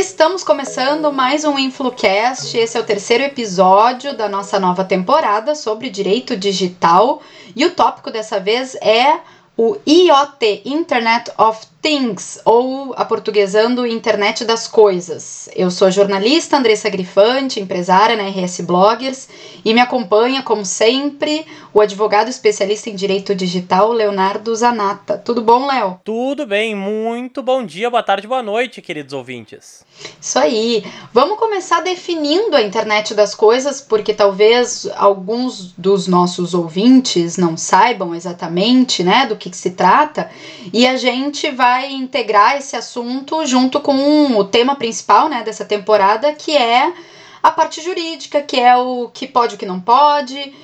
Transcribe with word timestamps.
Estamos 0.00 0.44
começando 0.44 1.12
mais 1.12 1.44
um 1.44 1.58
InfluCast. 1.58 2.56
Esse 2.56 2.78
é 2.78 2.80
o 2.80 2.84
terceiro 2.84 3.24
episódio 3.24 4.16
da 4.16 4.28
nossa 4.28 4.60
nova 4.60 4.84
temporada 4.84 5.56
sobre 5.56 5.90
direito 5.90 6.36
digital. 6.36 7.20
E 7.56 7.66
o 7.66 7.72
tópico 7.72 8.08
dessa 8.08 8.38
vez 8.38 8.76
é 8.76 9.18
o 9.56 9.76
IoT, 9.84 10.62
Internet 10.66 11.32
of 11.36 11.66
Things, 11.80 12.40
ou 12.44 12.92
aportuguesando 12.96 13.86
Internet 13.86 14.44
das 14.44 14.66
Coisas. 14.66 15.48
Eu 15.54 15.70
sou 15.70 15.86
a 15.86 15.90
jornalista 15.90 16.56
Andressa 16.56 16.90
Grifante, 16.90 17.60
empresária 17.60 18.16
na 18.16 18.28
RS 18.28 18.62
Bloggers, 18.62 19.28
e 19.64 19.72
me 19.72 19.80
acompanha, 19.80 20.42
como 20.42 20.64
sempre, 20.64 21.46
o 21.72 21.80
advogado 21.80 22.28
especialista 22.28 22.90
em 22.90 22.96
direito 22.96 23.32
digital, 23.32 23.92
Leonardo 23.92 24.54
Zanata. 24.56 25.16
Tudo 25.18 25.40
bom, 25.40 25.66
Léo? 25.66 26.00
Tudo 26.02 26.44
bem, 26.44 26.74
muito 26.74 27.44
bom 27.44 27.64
dia, 27.64 27.88
boa 27.88 28.02
tarde, 28.02 28.26
boa 28.26 28.42
noite, 28.42 28.82
queridos 28.82 29.12
ouvintes. 29.12 29.84
Isso 30.20 30.38
aí. 30.38 30.84
Vamos 31.12 31.38
começar 31.38 31.80
definindo 31.80 32.56
a 32.56 32.62
internet 32.62 33.14
das 33.14 33.36
coisas, 33.36 33.80
porque 33.80 34.12
talvez 34.12 34.88
alguns 34.96 35.72
dos 35.78 36.08
nossos 36.08 36.54
ouvintes 36.54 37.36
não 37.36 37.56
saibam 37.56 38.16
exatamente, 38.16 39.04
né, 39.04 39.26
do 39.26 39.36
que, 39.36 39.48
que 39.48 39.56
se 39.56 39.70
trata, 39.70 40.28
e 40.72 40.84
a 40.84 40.96
gente 40.96 41.48
vai 41.52 41.67
vai 41.68 41.92
integrar 41.92 42.56
esse 42.56 42.74
assunto 42.74 43.44
junto 43.44 43.78
com 43.78 44.38
o 44.38 44.44
tema 44.44 44.74
principal 44.74 45.28
né, 45.28 45.42
dessa 45.42 45.66
temporada, 45.66 46.32
que 46.32 46.56
é 46.56 46.94
a 47.42 47.50
parte 47.50 47.82
jurídica, 47.82 48.40
que 48.40 48.58
é 48.58 48.74
o 48.74 49.10
que 49.10 49.28
pode 49.28 49.52
e 49.52 49.56
o 49.56 49.58
que 49.58 49.66
não 49.66 49.78
pode. 49.78 50.54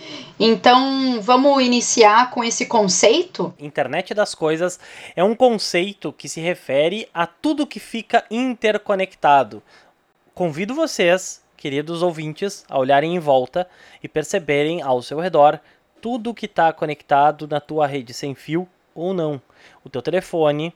Então, 0.40 1.20
vamos 1.20 1.62
iniciar 1.62 2.30
com 2.30 2.42
esse 2.42 2.64
conceito? 2.64 3.52
Internet 3.58 4.14
das 4.14 4.34
coisas 4.34 4.80
é 5.14 5.22
um 5.22 5.34
conceito 5.34 6.10
que 6.10 6.27
se 6.27 6.40
refere 6.40 7.06
a 7.12 7.27
tudo 7.27 7.66
que 7.66 7.78
fica 7.78 8.25
interconectado. 8.30 9.62
Convido 10.34 10.75
vocês, 10.75 11.44
queridos 11.55 12.02
ouvintes, 12.02 12.64
a 12.66 12.78
olharem 12.78 13.14
em 13.14 13.19
volta 13.19 13.69
e 14.02 14.08
perceberem 14.08 14.80
ao 14.80 15.02
seu 15.02 15.20
redor 15.20 15.60
tudo 16.00 16.34
que 16.34 16.47
está 16.47 16.72
conectado 16.72 17.47
na 17.47 17.60
tua 17.60 17.86
rede 17.86 18.14
sem 18.14 18.34
fio 18.34 18.66
ou 18.94 19.12
não. 19.12 19.41
O 19.84 19.91
teu 19.91 20.00
telefone, 20.00 20.75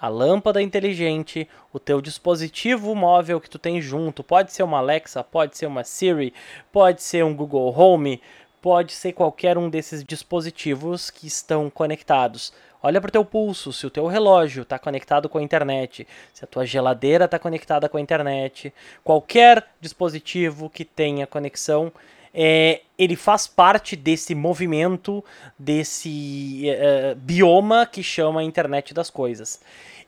a 0.00 0.08
lâmpada 0.08 0.62
inteligente, 0.62 1.46
o 1.72 1.78
teu 1.78 2.00
dispositivo 2.00 2.94
móvel 2.94 3.40
que 3.40 3.50
tu 3.50 3.58
tem 3.58 3.82
junto, 3.82 4.24
pode 4.24 4.52
ser 4.52 4.62
uma 4.62 4.78
Alexa, 4.78 5.22
pode 5.22 5.58
ser 5.58 5.66
uma 5.66 5.84
Siri, 5.84 6.32
pode 6.72 7.02
ser 7.02 7.22
um 7.24 7.34
Google 7.34 7.78
Home, 7.78 8.20
pode 8.62 8.92
ser 8.92 9.12
qualquer 9.12 9.58
um 9.58 9.68
desses 9.68 10.02
dispositivos 10.02 11.10
que 11.10 11.26
estão 11.26 11.68
conectados. 11.68 12.52
Olha 12.82 12.98
para 12.98 13.10
o 13.10 13.12
teu 13.12 13.24
pulso, 13.24 13.74
se 13.74 13.86
o 13.86 13.90
teu 13.90 14.06
relógio 14.06 14.62
está 14.62 14.78
conectado 14.78 15.28
com 15.28 15.36
a 15.36 15.42
internet, 15.42 16.08
se 16.32 16.42
a 16.42 16.48
tua 16.48 16.64
geladeira 16.64 17.26
está 17.26 17.38
conectada 17.38 17.86
com 17.86 17.98
a 17.98 18.00
internet, 18.00 18.72
qualquer 19.04 19.66
dispositivo 19.82 20.70
que 20.70 20.82
tenha 20.82 21.26
conexão, 21.26 21.92
é, 22.34 22.82
ele 22.98 23.16
faz 23.16 23.46
parte 23.46 23.96
desse 23.96 24.34
movimento, 24.34 25.24
desse 25.58 26.68
é, 26.68 27.14
bioma 27.14 27.86
que 27.86 28.02
chama 28.02 28.40
a 28.40 28.44
internet 28.44 28.94
das 28.94 29.10
coisas. 29.10 29.60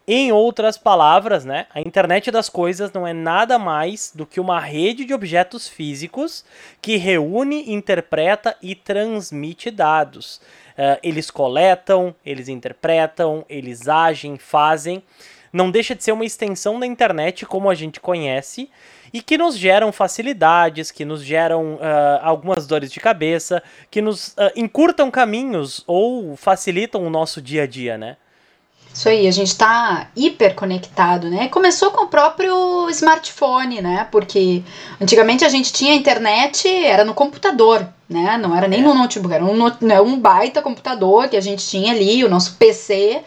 Em 0.07 0.33
outras 0.33 0.77
palavras, 0.77 1.45
né, 1.45 1.67
a 1.73 1.81
internet 1.81 2.29
das 2.31 2.49
coisas 2.49 2.93
não 2.93 3.07
é 3.07 3.13
nada 3.13 3.57
mais 3.57 4.13
do 4.13 4.27
que 4.27 4.41
uma 4.41 4.59
rede 4.59 5.05
de 5.05 5.15
objetos 5.15 5.69
físicos 5.69 6.45
que 6.81 6.97
reúne, 6.97 7.73
interpreta 7.73 8.57
e 8.61 8.75
transmite 8.75 9.71
dados. 9.71 10.41
Uh, 10.73 10.99
eles 11.05 11.31
coletam, 11.31 12.15
eles 12.27 12.49
interpretam, 12.49 13.45
eles 13.49 13.87
agem, 13.87 14.39
fazem. 14.39 15.05
Não 15.53 15.71
deixa 15.71 15.95
de 15.95 16.03
ser 16.03 16.13
uma 16.13 16.25
extensão 16.25 16.81
da 16.81 16.87
internet 16.87 17.47
como 17.47 17.71
a 17.71 17.75
gente 17.75 18.01
conhece 18.01 18.69
e 19.13 19.21
que 19.21 19.37
nos 19.37 19.57
geram 19.57 19.93
facilidades, 19.93 20.91
que 20.91 21.05
nos 21.05 21.23
geram 21.23 21.75
uh, 21.75 21.79
algumas 22.23 22.67
dores 22.67 22.91
de 22.91 23.01
cabeça, 23.01 23.63
que 23.91 24.01
nos 24.01 24.29
uh, 24.29 24.51
encurtam 24.57 25.11
caminhos 25.11 25.85
ou 25.87 26.37
facilitam 26.37 27.05
o 27.05 27.11
nosso 27.11 27.43
dia 27.43 27.65
a 27.65 27.67
dia, 27.67 27.99
né? 27.99 28.17
Isso 28.95 29.09
aí, 29.09 29.27
a 29.27 29.31
gente 29.31 29.49
está 29.49 30.09
hiper 30.15 30.55
conectado, 30.55 31.31
né? 31.31 31.49
Começou 31.49 31.91
com 31.91 32.05
o 32.05 32.09
próprio 32.09 32.91
smartphone, 32.91 33.81
né? 33.81 34.07
Porque 34.11 34.63
antigamente 35.01 35.45
a 35.45 35.49
gente 35.49 35.73
tinha 35.73 35.95
internet, 35.95 36.69
era 36.69 37.03
no 37.03 37.15
computador, 37.15 37.89
né? 38.09 38.37
Não 38.37 38.55
era 38.55 38.69
nem 38.69 38.81
é. 38.81 38.83
no 38.83 38.93
notebook, 38.93 39.35
era 39.35 39.45
um, 39.45 39.73
né, 39.81 40.01
um 40.01 40.19
baita 40.19 40.61
computador 40.61 41.29
que 41.29 41.37
a 41.37 41.41
gente 41.41 41.67
tinha 41.67 41.93
ali, 41.93 42.23
o 42.23 42.29
nosso 42.29 42.57
PC, 42.57 43.23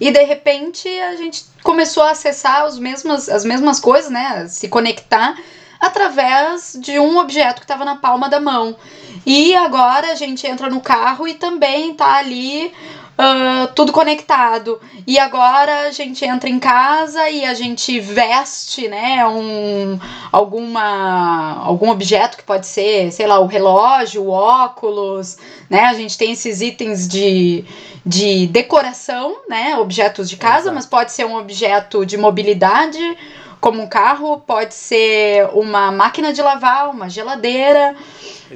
e 0.00 0.10
de 0.10 0.22
repente 0.24 0.88
a 0.88 1.16
gente 1.16 1.44
começou 1.62 2.02
a 2.02 2.12
acessar 2.12 2.66
os 2.66 2.78
mesmas, 2.78 3.28
as 3.28 3.44
mesmas 3.44 3.78
coisas, 3.78 4.10
né? 4.10 4.48
Se 4.48 4.68
conectar 4.68 5.36
através 5.78 6.78
de 6.78 6.98
um 6.98 7.18
objeto 7.18 7.60
que 7.60 7.64
estava 7.64 7.84
na 7.84 7.96
palma 7.96 8.28
da 8.28 8.38
mão. 8.38 8.76
E 9.24 9.54
agora 9.54 10.12
a 10.12 10.14
gente 10.14 10.46
entra 10.46 10.68
no 10.68 10.80
carro 10.80 11.26
e 11.26 11.34
também 11.34 11.94
tá 11.94 12.16
ali 12.16 12.72
uh, 13.20 13.72
tudo 13.74 13.92
conectado. 13.92 14.80
E 15.06 15.18
agora 15.18 15.88
a 15.88 15.90
gente 15.90 16.24
entra 16.24 16.48
em 16.48 16.58
casa 16.58 17.28
e 17.28 17.44
a 17.44 17.54
gente 17.54 18.00
veste, 18.00 18.88
né, 18.88 19.26
um, 19.26 19.98
alguma, 20.32 21.62
algum 21.64 21.90
objeto 21.90 22.36
que 22.38 22.42
pode 22.42 22.66
ser, 22.66 23.12
sei 23.12 23.26
lá, 23.26 23.38
o 23.38 23.46
relógio, 23.46 24.24
o 24.24 24.30
óculos, 24.30 25.36
né? 25.68 25.84
A 25.84 25.94
gente 25.94 26.16
tem 26.16 26.32
esses 26.32 26.60
itens 26.60 27.06
de, 27.06 27.64
de 28.04 28.46
decoração, 28.46 29.36
né, 29.48 29.76
objetos 29.76 30.28
de 30.28 30.36
casa, 30.36 30.60
Exato. 30.60 30.74
mas 30.74 30.86
pode 30.86 31.12
ser 31.12 31.26
um 31.26 31.36
objeto 31.36 32.06
de 32.06 32.16
mobilidade, 32.16 33.16
como 33.60 33.82
um 33.82 33.86
carro, 33.86 34.38
pode 34.40 34.74
ser 34.74 35.50
uma 35.52 35.92
máquina 35.92 36.32
de 36.32 36.40
lavar, 36.40 36.90
uma 36.90 37.10
geladeira. 37.10 37.94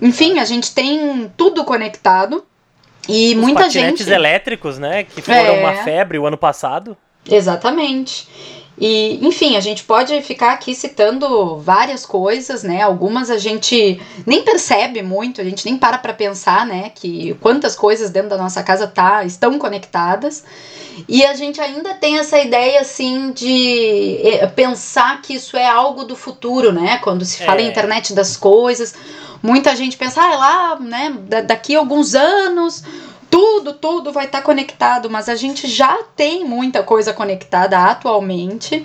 Enfim, 0.00 0.38
a 0.38 0.44
gente 0.44 0.74
tem 0.74 1.30
tudo 1.36 1.62
conectado. 1.62 2.42
E 3.08 3.34
Os 3.34 3.40
muita 3.40 3.64
patinetes 3.64 4.06
gente. 4.06 4.14
elétricos, 4.14 4.78
né? 4.78 5.04
Que 5.04 5.22
foram 5.22 5.38
é... 5.38 5.60
uma 5.60 5.74
febre 5.84 6.18
o 6.18 6.26
ano 6.26 6.38
passado. 6.38 6.96
Exatamente. 7.28 8.28
E, 8.76 9.24
enfim, 9.24 9.56
a 9.56 9.60
gente 9.60 9.84
pode 9.84 10.20
ficar 10.22 10.52
aqui 10.52 10.74
citando 10.74 11.58
várias 11.58 12.04
coisas, 12.04 12.64
né? 12.64 12.82
Algumas 12.82 13.30
a 13.30 13.38
gente 13.38 14.00
nem 14.26 14.42
percebe 14.42 15.00
muito, 15.00 15.40
a 15.40 15.44
gente 15.44 15.64
nem 15.64 15.76
para 15.78 15.96
para 15.96 16.12
pensar, 16.12 16.66
né? 16.66 16.90
Que 16.92 17.34
quantas 17.40 17.76
coisas 17.76 18.10
dentro 18.10 18.30
da 18.30 18.36
nossa 18.36 18.62
casa 18.64 18.86
tá, 18.88 19.24
estão 19.24 19.58
conectadas. 19.60 20.44
E 21.08 21.24
a 21.24 21.34
gente 21.34 21.60
ainda 21.60 21.94
tem 21.94 22.18
essa 22.18 22.38
ideia, 22.38 22.80
assim, 22.80 23.32
de 23.32 24.20
eh, 24.24 24.46
pensar 24.48 25.22
que 25.22 25.34
isso 25.34 25.56
é 25.56 25.66
algo 25.66 26.04
do 26.04 26.16
futuro, 26.16 26.72
né? 26.72 26.98
Quando 27.02 27.24
se 27.24 27.44
fala 27.44 27.60
é. 27.60 27.64
em 27.64 27.68
internet 27.68 28.12
das 28.12 28.36
coisas, 28.36 28.94
muita 29.44 29.76
gente 29.76 29.96
pensa, 29.98 30.22
ah, 30.22 30.32
é 30.32 30.36
lá, 30.36 30.80
né? 30.80 31.18
Daqui 31.42 31.76
a 31.76 31.78
alguns 31.78 32.14
anos 32.14 32.82
tudo, 33.30 33.74
tudo 33.74 34.12
vai 34.12 34.26
estar 34.26 34.38
tá 34.38 34.44
conectado, 34.44 35.10
mas 35.10 35.28
a 35.28 35.34
gente 35.34 35.66
já 35.66 36.02
tem 36.16 36.44
muita 36.44 36.82
coisa 36.82 37.12
conectada 37.12 37.76
atualmente. 37.78 38.84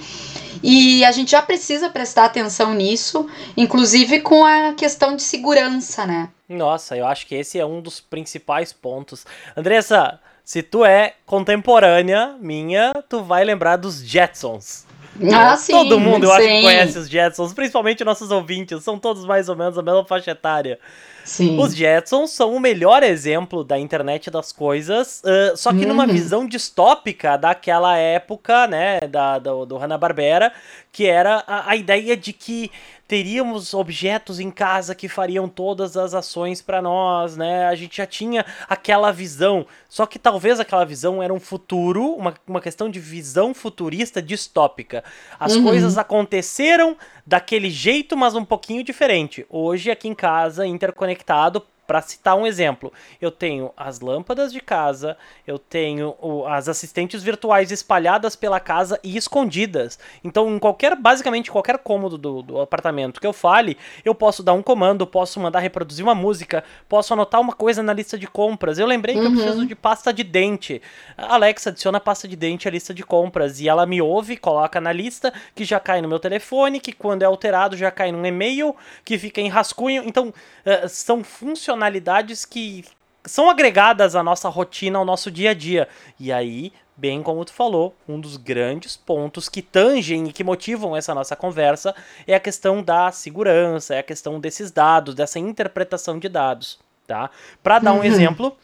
E 0.61 1.05
a 1.05 1.11
gente 1.11 1.31
já 1.31 1.41
precisa 1.41 1.89
prestar 1.89 2.25
atenção 2.25 2.73
nisso, 2.73 3.29
inclusive 3.55 4.19
com 4.19 4.43
a 4.43 4.73
questão 4.73 5.15
de 5.15 5.21
segurança, 5.21 6.05
né? 6.05 6.29
Nossa, 6.49 6.97
eu 6.97 7.07
acho 7.07 7.27
que 7.27 7.35
esse 7.35 7.59
é 7.59 7.65
um 7.65 7.79
dos 7.79 8.01
principais 8.01 8.73
pontos. 8.73 9.25
Andressa, 9.55 10.19
se 10.43 10.61
tu 10.63 10.83
é 10.83 11.13
contemporânea 11.25 12.35
minha, 12.41 12.91
tu 13.07 13.23
vai 13.23 13.45
lembrar 13.45 13.77
dos 13.77 14.03
Jetsons. 14.03 14.88
Ah, 15.33 15.55
sim, 15.57 15.73
Todo 15.73 15.99
mundo, 15.99 16.25
eu 16.25 16.29
sim. 16.29 16.35
acho 16.35 16.47
que 16.47 16.61
conhece 16.61 16.97
os 16.97 17.09
Jetsons, 17.09 17.53
principalmente 17.53 18.03
nossos 18.03 18.31
ouvintes, 18.31 18.83
são 18.83 18.97
todos 18.97 19.25
mais 19.25 19.49
ou 19.49 19.55
menos 19.55 19.77
a 19.77 19.81
mesma 19.81 20.05
faixa 20.05 20.31
etária. 20.31 20.79
Sim. 21.23 21.59
Os 21.59 21.75
Jetsons 21.75 22.31
são 22.31 22.55
o 22.55 22.59
melhor 22.59 23.03
exemplo 23.03 23.63
da 23.63 23.77
internet 23.77 24.31
das 24.31 24.51
coisas, 24.51 25.21
uh, 25.23 25.55
só 25.55 25.71
que 25.71 25.81
uhum. 25.81 25.89
numa 25.89 26.07
visão 26.07 26.47
distópica 26.47 27.37
daquela 27.37 27.97
época, 27.97 28.65
né, 28.65 28.99
da, 29.01 29.37
do, 29.37 29.65
do 29.65 29.77
Hanna-Barbera, 29.77 30.51
que 30.91 31.05
era 31.05 31.43
a, 31.45 31.71
a 31.71 31.75
ideia 31.75 32.17
de 32.17 32.33
que 32.33 32.71
teríamos 33.09 33.73
objetos 33.73 34.39
em 34.39 34.51
casa 34.51 34.93
que 34.93 35.09
fariam 35.09 35.49
todas 35.49 35.97
as 35.97 36.13
ações 36.13 36.61
para 36.61 36.79
nós, 36.79 37.35
né? 37.35 37.65
A 37.65 37.73
gente 37.73 37.97
já 37.97 38.05
tinha 38.05 38.45
aquela 38.69 39.11
visão, 39.11 39.65
só 39.89 40.05
que 40.05 40.19
talvez 40.19 40.59
aquela 40.59 40.85
visão 40.85 41.21
era 41.21 41.33
um 41.33 41.39
futuro, 41.39 42.13
uma, 42.13 42.35
uma 42.45 42.61
questão 42.61 42.87
de 42.87 42.99
visão 42.99 43.51
futurista 43.51 44.21
distópica. 44.21 45.03
As 45.39 45.55
uhum. 45.55 45.63
coisas 45.63 45.97
aconteceram 45.97 46.95
daquele 47.25 47.71
jeito, 47.71 48.15
mas 48.15 48.35
um 48.35 48.45
pouquinho 48.45 48.83
diferente. 48.83 49.43
Hoje, 49.49 49.89
aqui 49.89 50.07
em 50.07 50.13
casa, 50.13 50.67
interconectado, 50.67 51.65
para 51.89 52.03
citar 52.03 52.35
um 52.35 52.45
exemplo, 52.45 52.93
eu 53.19 53.31
tenho 53.31 53.71
as 53.75 53.99
lâmpadas 53.99 54.53
de 54.53 54.61
casa, 54.61 55.17
eu 55.47 55.57
tenho 55.57 56.15
o, 56.21 56.45
as 56.45 56.69
assistentes 56.69 57.23
virtuais 57.23 57.71
espalhadas 57.71 58.35
pela 58.35 58.59
casa 58.59 58.99
e 59.03 59.17
escondidas. 59.17 59.97
Então, 60.23 60.55
em 60.55 60.59
qualquer, 60.59 60.95
basicamente 60.95 61.49
qualquer 61.49 61.79
cômodo 61.79 62.15
do, 62.15 62.43
do 62.43 62.61
apartamento 62.61 63.19
que 63.19 63.25
eu 63.25 63.33
fale, 63.33 63.75
eu 64.05 64.13
posso 64.13 64.43
dar 64.43 64.53
um 64.53 64.61
comando, 64.61 65.07
posso 65.07 65.39
mandar 65.39 65.61
reproduzir 65.61 66.05
uma 66.05 66.13
música, 66.13 66.63
posso 66.87 67.11
anotar 67.11 67.41
uma 67.41 67.53
coisa 67.53 67.81
na 67.81 67.91
lista 67.91 68.19
de 68.19 68.27
compras. 68.27 68.77
Eu 68.77 68.85
lembrei 68.85 69.15
uhum. 69.15 69.21
que 69.21 69.27
eu 69.27 69.31
uhum. 69.31 69.37
preciso 69.37 69.65
de 69.65 69.75
pasta 69.75 70.13
de 70.13 70.23
dente. 70.23 70.83
Alexa, 71.17 71.71
adiciona 71.71 71.99
pasta 71.99 72.27
de 72.27 72.35
dente 72.35 72.67
à 72.67 72.71
lista 72.71 72.93
de 72.93 73.03
compras 73.03 73.59
e 73.59 73.67
ela 73.67 73.87
me 73.87 73.99
ouve, 73.99 74.37
coloca 74.37 74.79
na 74.79 74.93
lista 74.93 75.33
que 75.55 75.65
já 75.65 75.79
cai 75.79 76.03
no 76.03 76.07
meu 76.07 76.19
telefone, 76.19 76.79
que 76.79 76.93
quando 76.93 77.23
é 77.23 77.25
alterado 77.25 77.75
já 77.75 77.89
cai 77.89 78.11
num 78.11 78.23
e-mail, 78.23 78.75
que 79.03 79.17
fica 79.17 79.41
em 79.41 79.49
rascunho. 79.49 80.03
Então, 80.05 80.27
uh, 80.27 80.87
são 80.87 81.23
funcionalidades 81.79 82.45
que 82.45 82.83
são 83.25 83.49
agregadas 83.49 84.15
à 84.15 84.21
nossa 84.21 84.49
rotina, 84.49 84.99
ao 84.99 85.05
nosso 85.05 85.31
dia 85.31 85.51
a 85.51 85.53
dia. 85.53 85.87
E 86.19 86.31
aí, 86.31 86.73
bem 86.97 87.23
como 87.23 87.45
tu 87.45 87.53
falou, 87.53 87.95
um 88.07 88.19
dos 88.19 88.35
grandes 88.37 88.97
pontos 88.97 89.47
que 89.47 89.61
tangem 89.61 90.27
e 90.27 90.33
que 90.33 90.43
motivam 90.43 90.95
essa 90.95 91.15
nossa 91.15 91.35
conversa 91.35 91.95
é 92.27 92.35
a 92.35 92.39
questão 92.39 92.83
da 92.83 93.11
segurança, 93.11 93.95
é 93.95 93.99
a 93.99 94.03
questão 94.03 94.39
desses 94.39 94.71
dados, 94.71 95.15
dessa 95.15 95.39
interpretação 95.39 96.19
de 96.19 96.27
dados, 96.27 96.79
tá? 97.07 97.29
Para 97.63 97.79
dar 97.79 97.93
um 97.93 97.97
uhum. 97.97 98.03
exemplo, 98.03 98.57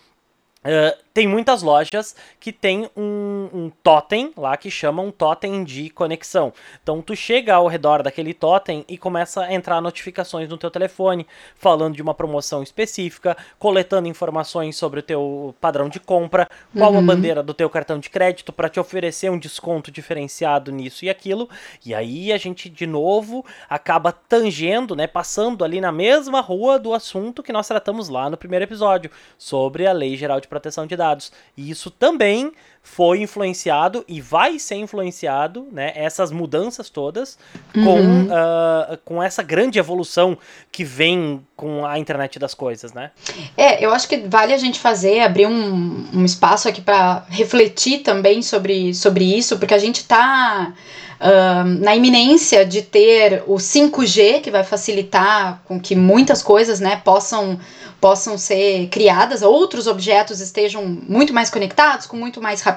Uh, 0.66 1.06
tem 1.16 1.30
muitas 1.30 1.62
lojas 1.62 2.14
que 2.42 2.52
tem 2.52 2.90
um, 2.98 3.50
um 3.54 3.72
totem 3.82 4.34
lá 4.36 4.58
que 4.58 4.70
chama 4.70 5.02
um 5.02 5.12
totem 5.12 5.64
de 5.64 5.90
conexão. 5.90 6.52
Então 6.84 7.02
tu 7.02 7.16
chega 7.16 7.54
ao 7.56 7.68
redor 7.68 8.04
daquele 8.04 8.34
totem 8.34 8.84
e 8.90 8.98
começa 8.98 9.44
a 9.44 9.54
entrar 9.54 9.80
notificações 9.80 10.50
no 10.50 10.58
teu 10.58 10.70
telefone, 10.70 11.26
falando 11.56 11.96
de 11.96 12.02
uma 12.02 12.14
promoção 12.14 12.62
específica, 12.62 13.38
coletando 13.58 14.10
informações 14.10 14.76
sobre 14.76 15.00
o 15.00 15.04
teu 15.04 15.56
padrão 15.62 15.88
de 15.88 16.02
compra, 16.02 16.50
qual 16.76 16.92
uhum. 16.92 17.00
a 17.00 17.02
bandeira 17.02 17.42
do 17.42 17.54
teu 17.54 17.70
cartão 17.70 17.98
de 17.98 18.10
crédito 18.10 18.52
para 18.52 18.68
te 18.68 18.78
oferecer 18.78 19.32
um 19.32 19.40
desconto 19.40 19.90
diferenciado 19.92 20.70
nisso 20.70 21.06
e 21.06 21.10
aquilo. 21.10 21.48
E 21.86 21.96
aí 21.96 22.34
a 22.34 22.38
gente 22.38 22.70
de 22.70 22.86
novo 22.86 23.46
acaba 23.70 24.12
tangendo, 24.12 24.98
né, 24.98 25.08
passando 25.08 25.64
ali 25.64 25.80
na 25.80 25.94
mesma 25.94 26.42
rua 26.42 26.78
do 26.78 26.94
assunto 26.94 27.42
que 27.42 27.54
nós 27.54 27.70
tratamos 27.70 28.10
lá 28.10 28.30
no 28.30 28.36
primeiro 28.36 28.66
episódio 28.66 29.10
sobre 29.38 29.88
a 29.88 29.94
Lei 29.94 30.18
Geral 30.18 30.42
de 30.42 30.48
proteção 30.56 30.88
de 30.88 30.96
dados. 30.96 31.32
E 31.58 31.70
isso 31.70 31.92
também 31.92 32.54
foi 32.86 33.20
influenciado 33.20 34.06
e 34.08 34.22
vai 34.22 34.60
ser 34.60 34.76
influenciado, 34.76 35.68
né, 35.72 35.92
essas 35.96 36.32
mudanças 36.32 36.88
todas, 36.88 37.36
uhum. 37.76 37.84
com, 37.84 38.00
uh, 38.00 38.98
com 39.04 39.24
essa 39.24 39.42
grande 39.42 39.80
evolução 39.80 40.38
que 40.72 40.84
vem 40.84 41.46
com 41.56 41.84
a 41.84 41.98
internet 41.98 42.38
das 42.38 42.54
coisas, 42.54 42.94
né? 42.94 43.10
É, 43.58 43.84
eu 43.84 43.92
acho 43.92 44.08
que 44.08 44.18
vale 44.28 44.54
a 44.54 44.58
gente 44.58 44.80
fazer, 44.80 45.22
abrir 45.22 45.48
um, 45.48 46.06
um 46.14 46.24
espaço 46.24 46.70
aqui 46.70 46.80
para 46.80 47.26
refletir 47.28 48.04
também 48.04 48.44
sobre, 48.44 48.94
sobre 48.94 49.26
isso, 49.26 49.58
porque 49.58 49.74
a 49.74 49.80
gente 49.80 49.98
está 49.98 50.72
uh, 51.20 51.64
na 51.84 51.96
iminência 51.96 52.64
de 52.64 52.84
ter 52.84 53.44
o 53.48 53.56
5G, 53.56 54.42
que 54.42 54.52
vai 54.52 54.64
facilitar 54.64 55.60
com 55.66 55.80
que 55.80 55.96
muitas 55.96 56.44
coisas 56.44 56.80
né, 56.80 57.02
possam 57.04 57.60
possam 58.06 58.38
ser 58.38 58.88
criadas, 58.90 59.42
outros 59.42 59.88
objetos 59.88 60.40
estejam 60.40 60.86
muito 60.86 61.34
mais 61.34 61.50
conectados, 61.50 62.06
com 62.06 62.16
muito 62.16 62.40
mais 62.40 62.62
rapidez, 62.62 62.75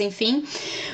enfim. 0.00 0.44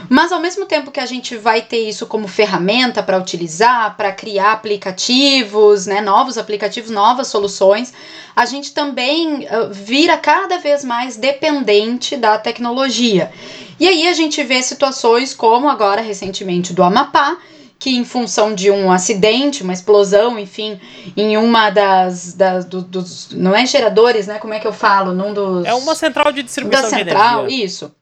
Mas 0.08 0.32
ao 0.32 0.40
mesmo 0.40 0.66
tempo 0.66 0.90
que 0.90 1.00
a 1.00 1.06
gente 1.06 1.36
vai 1.36 1.62
ter 1.62 1.88
isso 1.88 2.06
como 2.06 2.28
ferramenta 2.28 3.02
para 3.02 3.18
utilizar, 3.18 3.96
para 3.96 4.12
criar 4.12 4.52
aplicativos, 4.52 5.86
né, 5.86 6.00
novos 6.00 6.36
aplicativos, 6.36 6.90
novas 6.90 7.28
soluções, 7.28 7.92
a 8.36 8.44
gente 8.46 8.72
também 8.72 9.44
uh, 9.44 9.72
vira 9.72 10.16
cada 10.16 10.58
vez 10.58 10.84
mais 10.84 11.16
dependente 11.16 12.16
da 12.16 12.38
tecnologia. 12.38 13.32
E 13.78 13.88
aí 13.88 14.06
a 14.06 14.12
gente 14.12 14.42
vê 14.42 14.62
situações 14.62 15.34
como 15.34 15.68
agora 15.68 16.00
recentemente 16.00 16.72
do 16.72 16.82
Amapá, 16.82 17.36
que 17.78 17.90
em 17.90 18.04
função 18.04 18.54
de 18.54 18.70
um 18.70 18.90
acidente, 18.90 19.62
uma 19.62 19.72
explosão, 19.72 20.38
enfim, 20.38 20.80
em 21.16 21.36
uma 21.36 21.70
das, 21.70 22.32
das 22.32 22.64
do, 22.64 22.80
dos, 22.80 23.28
não 23.32 23.54
é 23.54 23.66
geradores, 23.66 24.26
né? 24.26 24.38
Como 24.38 24.54
é 24.54 24.60
que 24.60 24.66
eu 24.66 24.72
falo? 24.72 25.12
Num 25.12 25.34
dos 25.34 25.66
É 25.66 25.74
uma 25.74 25.94
central 25.94 26.32
de 26.32 26.42
distribuição 26.42 26.90
da 26.90 26.96
central, 26.96 27.46
de 27.46 27.62
isso. 27.62 27.94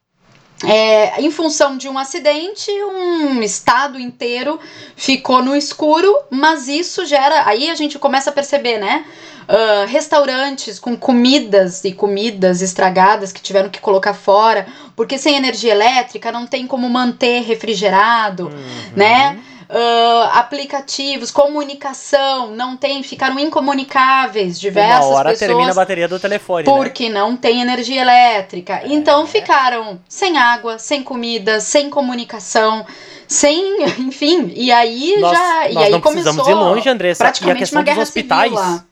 É, 0.64 1.20
em 1.20 1.30
função 1.30 1.76
de 1.76 1.88
um 1.88 1.98
acidente, 1.98 2.70
um 2.70 3.42
estado 3.42 3.98
inteiro 3.98 4.60
ficou 4.94 5.42
no 5.42 5.56
escuro, 5.56 6.16
mas 6.30 6.68
isso 6.68 7.04
gera. 7.04 7.46
Aí 7.46 7.70
a 7.70 7.74
gente 7.74 7.98
começa 7.98 8.30
a 8.30 8.32
perceber, 8.32 8.78
né? 8.78 9.04
Uh, 9.42 9.86
restaurantes 9.86 10.78
com 10.78 10.96
comidas 10.96 11.84
e 11.84 11.92
comidas 11.92 12.62
estragadas 12.62 13.32
que 13.32 13.42
tiveram 13.42 13.68
que 13.68 13.80
colocar 13.80 14.14
fora, 14.14 14.66
porque 14.94 15.18
sem 15.18 15.36
energia 15.36 15.72
elétrica 15.72 16.30
não 16.30 16.46
tem 16.46 16.64
como 16.64 16.88
manter 16.88 17.42
refrigerado, 17.42 18.44
uhum. 18.44 18.92
né? 18.94 19.38
Uh, 19.72 20.28
aplicativos, 20.32 21.30
comunicação, 21.30 22.54
não 22.54 22.76
tem, 22.76 23.02
ficaram 23.02 23.38
incomunicáveis 23.38 24.60
diversas 24.60 25.06
Uma 25.06 25.16
hora 25.16 25.30
pessoas. 25.30 25.48
termina 25.48 25.72
a 25.72 25.74
bateria 25.74 26.06
do 26.06 26.20
telefone. 26.20 26.66
Né? 26.66 26.72
Porque 26.72 27.08
né? 27.08 27.18
não 27.18 27.36
tem 27.36 27.62
energia 27.62 28.02
elétrica. 28.02 28.82
É. 28.84 28.92
Então 28.92 29.26
ficaram 29.26 29.98
sem 30.08 30.36
água, 30.36 30.78
sem 30.78 31.02
comida, 31.02 31.60
sem 31.60 31.88
comunicação 31.88 32.84
sem, 33.26 33.82
enfim, 33.98 34.52
e 34.54 34.70
aí 34.70 35.16
nós, 35.18 35.32
já 35.32 35.62
nós 35.62 35.74
e 35.74 35.78
aí 35.78 35.90
não 35.90 36.00
começou 36.00 36.34
precisamos 36.34 36.48
ir 36.48 36.54
longe, 36.54 36.88
Andressa. 36.88 37.24
praticamente 37.24 37.56
e 37.56 37.56
a 37.56 37.60
questão 37.60 37.78
uma 37.78 37.84
guerra 37.84 38.00
dos 38.00 38.08
hospitais. 38.08 38.50
Civil 38.50 38.62
lá. 38.62 38.84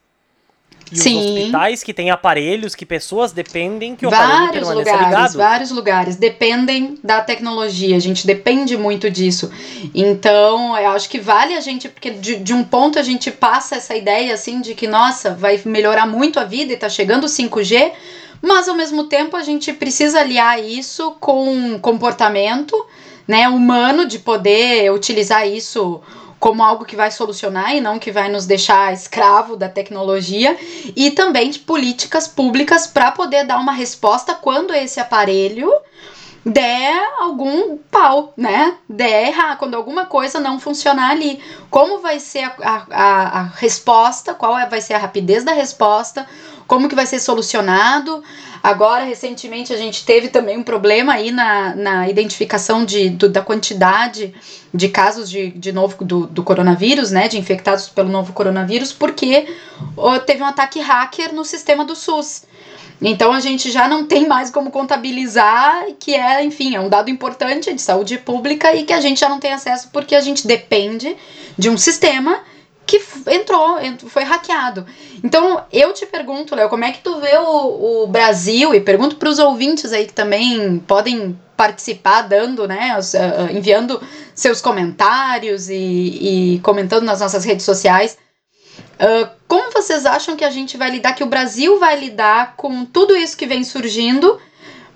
E 0.93 0.99
Sim. 0.99 1.19
os 1.19 1.27
hospitais 1.27 1.83
que 1.83 1.95
têm 1.95 2.11
aparelhos 2.11 2.75
que 2.75 2.85
pessoas 2.85 3.33
dependem 3.33 3.95
que 3.95 4.07
o 4.07 4.11
vários 4.11 4.31
aparelho 4.31 4.53
permaneça 4.53 4.93
lugares, 4.93 5.07
ligado. 5.07 5.37
Vários 5.37 5.71
lugares 5.71 6.17
dependem 6.17 6.99
da 7.03 7.21
tecnologia, 7.21 7.97
a 7.97 8.01
gente 8.01 8.27
depende 8.27 8.77
muito 8.77 9.09
disso. 9.09 9.51
Então, 9.95 10.77
eu 10.77 10.91
acho 10.91 11.09
que 11.09 11.21
vale 11.21 11.55
a 11.55 11.61
gente, 11.61 11.89
porque 11.89 12.11
de, 12.11 12.37
de 12.37 12.53
um 12.53 12.65
ponto 12.65 12.99
a 12.99 13.03
gente 13.03 13.31
passa 13.31 13.77
essa 13.77 13.95
ideia 13.95 14.35
assim 14.35 14.61
de 14.61 14.75
que, 14.75 14.89
nossa, 14.89 15.33
vai 15.33 15.61
melhorar 15.65 16.07
muito 16.07 16.41
a 16.41 16.45
vida 16.45 16.73
e 16.73 16.77
tá 16.77 16.89
chegando 16.89 17.25
o 17.25 17.29
5G, 17.29 17.93
mas 18.43 18.69
ao 18.69 18.75
mesmo 18.75 19.05
tempo 19.05 19.37
a 19.37 19.43
gente 19.43 19.73
precisa 19.73 20.21
aliar 20.21 20.63
isso 20.63 21.13
com 21.21 21.79
comportamento 21.79 22.75
né, 23.29 23.49
humano 23.49 24.07
de 24.07 24.19
poder 24.19 24.91
utilizar 24.93 25.47
isso 25.47 26.01
como 26.41 26.63
algo 26.63 26.87
que 26.87 26.97
vai 26.97 27.11
solucionar 27.11 27.77
e 27.77 27.81
não 27.81 27.99
que 27.99 28.11
vai 28.11 28.31
nos 28.31 28.47
deixar 28.47 28.95
escravo 28.95 29.57
da 29.57 29.69
tecnologia, 29.69 30.57
e 30.97 31.11
também 31.11 31.51
de 31.51 31.59
políticas 31.59 32.27
públicas 32.27 32.87
para 32.87 33.13
poder 33.13 33.45
dar 33.45 33.59
uma 33.59 33.73
resposta 33.73 34.35
quando 34.35 34.75
esse 34.75 34.99
aparelho 34.99 35.71
der 36.45 36.99
algum 37.21 37.77
pau, 37.91 38.33
né? 38.37 38.77
Der 38.89 39.29
errar, 39.29 39.57
quando 39.57 39.75
alguma 39.75 40.07
coisa 40.07 40.41
não 40.41 40.59
funcionar 40.59 41.11
ali. 41.11 41.41
Como 41.71 41.99
vai 41.99 42.19
ser 42.19 42.45
a, 42.63 42.87
a, 42.91 43.41
a 43.41 43.43
resposta, 43.43 44.35
qual 44.35 44.59
é, 44.59 44.67
vai 44.67 44.81
ser 44.81 44.95
a 44.95 44.99
rapidez 44.99 45.45
da 45.45 45.53
resposta, 45.53 46.27
como 46.67 46.89
que 46.89 46.95
vai 46.95 47.07
ser 47.07 47.21
solucionado. 47.21 48.23
Agora, 48.63 49.05
recentemente, 49.05 49.73
a 49.73 49.77
gente 49.77 50.05
teve 50.05 50.29
também 50.29 50.59
um 50.59 50.63
problema 50.63 51.15
aí 51.15 51.31
na, 51.31 51.75
na 51.75 52.09
identificação 52.09 52.85
de, 52.85 53.11
do, 53.11 53.29
da 53.29 53.43
quantidade 53.43 54.35
de 54.73 54.89
casos 54.89 55.31
de, 55.31 55.51
de 55.51 55.73
novo 55.73 56.05
do, 56.05 56.27
do 56.27 56.43
coronavírus, 56.43 57.11
né? 57.11 57.29
De 57.29 57.39
infectados 57.39 57.89
pelo 57.89 58.09
novo 58.09 58.33
coronavírus, 58.33 58.93
porque 58.93 59.47
ó, 59.97 60.19
teve 60.19 60.43
um 60.43 60.47
ataque 60.47 60.81
hacker 60.81 61.35
no 61.35 61.45
sistema 61.45 61.85
do 61.85 61.95
SUS. 61.95 62.45
Então 63.03 63.33
a 63.33 63.41
gente 63.41 63.71
já 63.71 63.89
não 63.89 64.07
tem 64.07 64.27
mais 64.27 64.51
como 64.51 64.71
contabilizar, 64.71 65.87
que 65.99 66.15
é, 66.15 66.45
enfim, 66.45 66.75
é 66.75 66.81
um 66.81 66.89
dado 66.89 67.11
importante 67.11 67.73
de 67.73 67.81
saúde 67.81 68.19
pública 68.19 68.75
e 68.75 68.85
que 68.85 68.93
a 68.93 69.01
gente 69.01 69.21
já 69.21 69.29
não 69.29 69.41
tem 69.41 69.53
acesso 69.53 69.89
porque 69.93 70.15
a 70.15 70.21
gente 70.21 70.47
depende 70.47 71.17
de 71.57 71.71
um 71.71 71.79
sistema 71.79 72.41
que 72.87 73.01
entrou, 73.29 73.77
foi 74.09 74.25
hackeado. 74.25 74.85
Então, 75.23 75.63
eu 75.73 75.93
te 75.93 76.05
pergunto, 76.07 76.57
Léo, 76.57 76.69
como 76.69 76.85
é 76.85 76.91
que 76.91 77.01
tu 77.01 77.21
vê 77.21 77.37
o, 77.39 78.03
o 78.03 78.07
Brasil, 78.09 78.75
e 78.75 78.81
pergunto 78.81 79.15
para 79.15 79.29
os 79.29 79.39
ouvintes 79.39 79.93
aí 79.93 80.07
que 80.07 80.13
também 80.13 80.81
podem 80.89 81.39
participar, 81.57 82.23
dando, 82.23 82.67
né, 82.67 82.97
uh, 82.99 83.57
enviando 83.57 84.03
seus 84.35 84.61
comentários 84.61 85.69
e, 85.69 85.75
e, 85.77 86.61
comentando 86.65 87.05
nas 87.05 87.21
nossas 87.21 87.45
redes 87.45 87.65
sociais. 87.65 88.19
Uh, 89.01 89.29
como 89.49 89.73
vocês 89.73 90.05
acham 90.05 90.37
que 90.37 90.45
a 90.45 90.51
gente 90.51 90.77
vai 90.77 90.91
lidar, 90.91 91.15
que 91.15 91.25
o 91.25 91.29
Brasil 91.29 91.79
vai 91.79 91.99
lidar 91.99 92.55
com 92.57 92.85
tudo 92.85 93.17
isso 93.17 93.37
que 93.37 93.47
vem 93.47 93.65
surgindo 93.65 94.39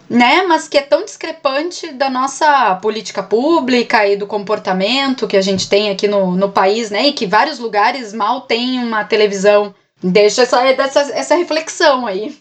né? 0.09 0.43
Mas 0.43 0.69
que 0.69 0.79
é 0.79 0.83
tão 0.83 1.05
discrepante 1.05 1.93
da 1.93 2.11
nossa 2.11 2.77
política 2.77 3.23
pública 3.23 4.07
e 4.07 4.17
do 4.17 4.27
comportamento 4.27 5.27
que 5.27 5.37
a 5.37 5.43
gente 5.43 5.69
tem 5.69 5.91
aqui 5.91 6.07
no, 6.07 6.37
no 6.37 6.51
país, 6.51 6.91
né? 6.91 7.09
E 7.09 7.13
que 7.13 7.27
vários 7.27 7.59
lugares 7.59 8.13
mal 8.13 8.43
têm 8.43 8.79
uma 8.79 9.05
televisão. 9.05 9.75
Deixa 10.03 10.43
essa, 10.43 10.63
essa, 10.63 11.01
essa 11.13 11.35
reflexão 11.35 12.07
aí. 12.07 12.37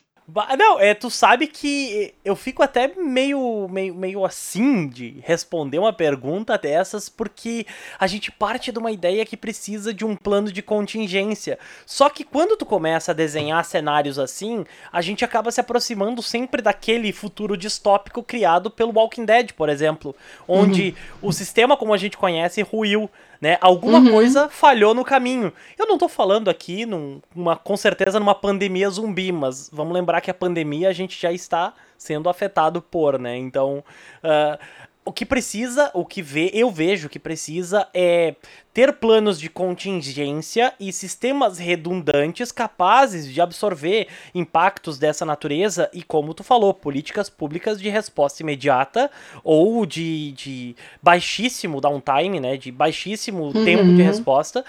Não, 0.57 0.79
é, 0.79 0.93
tu 0.93 1.09
sabe 1.09 1.47
que 1.47 2.13
eu 2.23 2.33
fico 2.35 2.63
até 2.63 2.93
meio, 2.95 3.67
meio, 3.69 3.93
meio 3.93 4.25
assim 4.25 4.87
de 4.87 5.19
responder 5.21 5.79
uma 5.79 5.91
pergunta 5.91 6.57
dessas, 6.57 7.09
porque 7.09 7.65
a 7.99 8.07
gente 8.07 8.31
parte 8.31 8.71
de 8.71 8.79
uma 8.79 8.91
ideia 8.91 9.25
que 9.25 9.35
precisa 9.35 9.93
de 9.93 10.05
um 10.05 10.15
plano 10.15 10.49
de 10.49 10.61
contingência. 10.61 11.59
Só 11.85 12.09
que 12.09 12.23
quando 12.23 12.55
tu 12.55 12.65
começa 12.65 13.11
a 13.11 13.15
desenhar 13.15 13.65
cenários 13.65 14.17
assim, 14.17 14.63
a 14.93 15.01
gente 15.01 15.25
acaba 15.25 15.51
se 15.51 15.59
aproximando 15.59 16.21
sempre 16.21 16.61
daquele 16.61 17.11
futuro 17.11 17.57
distópico 17.57 18.23
criado 18.23 18.71
pelo 18.71 18.97
Walking 18.97 19.25
Dead, 19.25 19.51
por 19.51 19.67
exemplo, 19.67 20.15
onde 20.47 20.95
uhum. 21.21 21.29
o 21.29 21.33
sistema 21.33 21.75
como 21.75 21.93
a 21.93 21.97
gente 21.97 22.17
conhece 22.17 22.61
ruiu 22.61 23.09
né? 23.43 23.57
Alguma 23.59 23.99
uhum. 23.99 24.09
coisa 24.09 24.47
falhou 24.47 24.93
no 24.93 25.03
caminho. 25.03 25.51
Eu 25.77 25.85
não 25.85 25.97
tô 25.97 26.07
falando 26.07 26.49
aqui, 26.49 26.85
num, 26.85 27.21
uma, 27.35 27.57
com 27.57 27.75
certeza, 27.75 28.17
numa 28.17 28.33
pandemia 28.33 28.89
zumbi, 28.89 29.33
mas 29.33 29.69
vamos 29.69 29.93
lembrar 29.93 30.12
que 30.21 30.31
a 30.31 30.33
pandemia 30.33 30.89
a 30.89 30.93
gente 30.93 31.19
já 31.19 31.31
está 31.31 31.73
sendo 31.97 32.29
afetado 32.29 32.81
por, 32.81 33.19
né? 33.19 33.37
Então, 33.37 33.83
uh, 34.23 34.57
o 35.05 35.11
que 35.11 35.25
precisa, 35.25 35.91
o 35.93 36.05
que 36.05 36.21
vê, 36.21 36.49
eu 36.53 36.71
vejo 36.71 37.09
que 37.09 37.19
precisa 37.19 37.87
é 37.93 38.35
ter 38.73 38.93
planos 38.93 39.39
de 39.39 39.49
contingência 39.49 40.73
e 40.79 40.91
sistemas 40.91 41.59
redundantes 41.59 42.51
capazes 42.51 43.31
de 43.31 43.39
absorver 43.39 44.07
impactos 44.33 44.97
dessa 44.97 45.25
natureza 45.25 45.89
e, 45.93 46.01
como 46.01 46.33
tu 46.33 46.43
falou, 46.43 46.73
políticas 46.73 47.29
públicas 47.29 47.79
de 47.79 47.89
resposta 47.89 48.41
imediata 48.41 49.11
ou 49.43 49.85
de, 49.85 50.31
de 50.31 50.75
baixíssimo 51.01 51.79
downtime, 51.79 52.39
né, 52.39 52.57
de 52.57 52.71
baixíssimo 52.71 53.43
uhum. 53.43 53.65
tempo 53.65 53.95
de 53.95 54.01
resposta 54.01 54.63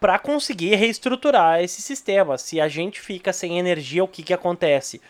para 0.00 0.18
conseguir 0.18 0.74
reestruturar 0.76 1.62
esse 1.62 1.82
sistema. 1.82 2.38
Se 2.38 2.58
a 2.60 2.66
gente 2.66 3.00
fica 3.00 3.32
sem 3.32 3.58
energia, 3.58 4.02
o 4.02 4.08
que, 4.08 4.22
que 4.22 4.32
acontece? 4.32 5.00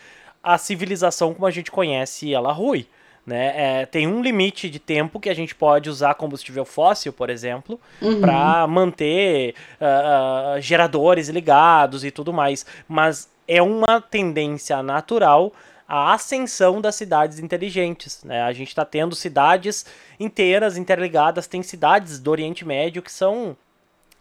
A 0.43 0.59
civilização 0.59 1.33
como 1.33 1.47
a 1.47 1.51
gente 1.51 1.71
conhece, 1.71 2.35
ela 2.35 2.53
rui. 2.53 2.87
Né? 3.25 3.53
É, 3.83 3.87
tem 3.87 4.09
um 4.09 4.21
limite 4.21 4.69
de 4.69 4.81
tempo 4.81 5.21
que 5.21 5.31
a 5.31 5.35
gente 5.35 5.55
pode 5.55 5.89
usar 5.89 6.15
combustível 6.15 6.65
fóssil, 6.65 7.13
por 7.13 7.31
exemplo, 7.31 7.79
uhum. 8.03 8.21
para 8.21 8.67
manter 8.67 9.55
uh, 9.81 10.57
uh, 10.57 10.61
geradores 10.61 11.29
ligados 11.29 12.03
e 12.03 12.11
tudo 12.11 12.33
mais. 12.33 12.67
Mas 12.89 13.31
é 13.47 13.63
uma 13.63 14.01
tendência 14.01 14.83
natural 14.83 15.53
a 15.87 16.15
ascensão 16.15 16.81
das 16.81 16.95
cidades 16.95 17.41
inteligentes. 17.41 18.23
Né? 18.23 18.43
A 18.43 18.53
gente 18.53 18.69
está 18.69 18.85
tendo 18.85 19.15
cidades 19.17 19.85
inteiras 20.21 20.77
interligadas, 20.77 21.49
tem 21.49 21.63
cidades 21.65 22.21
do 22.21 22.31
Oriente 22.31 22.65
Médio 22.65 23.03
que 23.03 23.11
são 23.11 23.57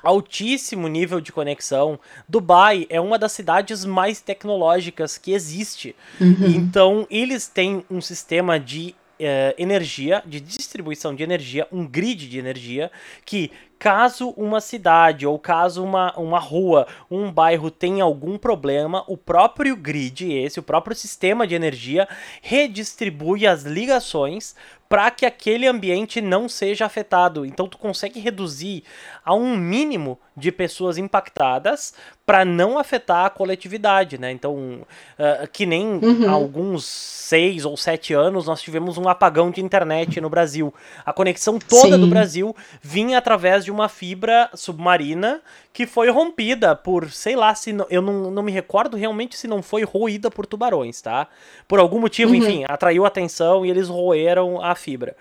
altíssimo 0.03 0.87
nível 0.87 1.19
de 1.19 1.31
conexão. 1.31 1.99
Dubai 2.27 2.87
é 2.89 2.99
uma 2.99 3.19
das 3.19 3.31
cidades 3.31 3.85
mais 3.85 4.21
tecnológicas 4.21 5.17
que 5.17 5.33
existe. 5.33 5.95
Uhum. 6.19 6.47
Então, 6.47 7.07
eles 7.09 7.47
têm 7.47 7.83
um 7.89 8.01
sistema 8.01 8.59
de 8.59 8.95
uh, 9.19 9.53
energia, 9.57 10.23
de 10.25 10.39
distribuição 10.39 11.13
de 11.13 11.23
energia, 11.23 11.67
um 11.71 11.85
grid 11.85 12.27
de 12.27 12.39
energia, 12.39 12.91
que 13.25 13.51
caso 13.79 14.33
uma 14.35 14.59
cidade 14.59 15.25
ou 15.25 15.39
caso 15.39 15.83
uma, 15.83 16.13
uma 16.19 16.37
rua, 16.37 16.85
um 17.09 17.31
bairro 17.31 17.71
tenha 17.71 18.03
algum 18.03 18.37
problema, 18.37 19.05
o 19.07 19.15
próprio 19.15 19.75
grid, 19.75 20.31
esse, 20.31 20.59
o 20.59 20.63
próprio 20.63 20.95
sistema 20.95 21.47
de 21.47 21.55
energia, 21.55 22.07
redistribui 22.41 23.47
as 23.47 23.63
ligações 23.63 24.53
para 24.89 25.11
que 25.11 25.23
aquele 25.23 25.67
ambiente 25.67 26.19
não 26.19 26.49
seja 26.49 26.83
afetado. 26.83 27.45
Então 27.45 27.67
tu 27.67 27.77
consegue 27.77 28.19
reduzir 28.19 28.83
a 29.23 29.35
um 29.35 29.55
mínimo 29.55 30.19
de 30.35 30.51
pessoas 30.51 30.97
impactadas 30.97 31.93
para 32.25 32.43
não 32.43 32.79
afetar 32.79 33.25
a 33.25 33.29
coletividade, 33.29 34.17
né? 34.17 34.31
Então, 34.31 34.81
uh, 35.17 35.47
que 35.51 35.65
nem 35.65 35.85
uhum. 35.85 36.27
há 36.27 36.31
alguns 36.31 36.85
seis 36.85 37.65
ou 37.65 37.75
sete 37.75 38.13
anos 38.13 38.47
nós 38.47 38.61
tivemos 38.61 38.97
um 38.97 39.07
apagão 39.07 39.51
de 39.51 39.61
internet 39.61 40.19
no 40.21 40.29
Brasil. 40.29 40.73
A 41.05 41.13
conexão 41.13 41.59
toda 41.59 41.95
Sim. 41.95 42.01
do 42.01 42.07
Brasil 42.07 42.55
vinha 42.81 43.17
através 43.17 43.65
de 43.65 43.68
uma 43.71 43.89
fibra 43.89 44.49
submarina 44.53 45.41
que 45.73 45.85
foi 45.85 46.09
rompida 46.09 46.75
por, 46.75 47.11
sei 47.11 47.35
lá, 47.35 47.53
se 47.55 47.73
não, 47.73 47.85
eu 47.89 48.01
não, 48.01 48.31
não 48.31 48.43
me 48.43 48.51
recordo 48.51 48.97
realmente 48.97 49.37
se 49.37 49.47
não 49.47 49.61
foi 49.61 49.83
roída 49.83 50.29
por 50.31 50.45
tubarões, 50.45 51.01
tá? 51.01 51.27
Por 51.67 51.79
algum 51.79 51.99
motivo, 51.99 52.31
uhum. 52.31 52.37
enfim, 52.37 52.65
atraiu 52.67 53.05
atenção 53.05 53.65
e 53.65 53.69
eles 53.69 53.87
roeram 53.87 54.61
a 54.63 54.75
fibra. 54.75 55.15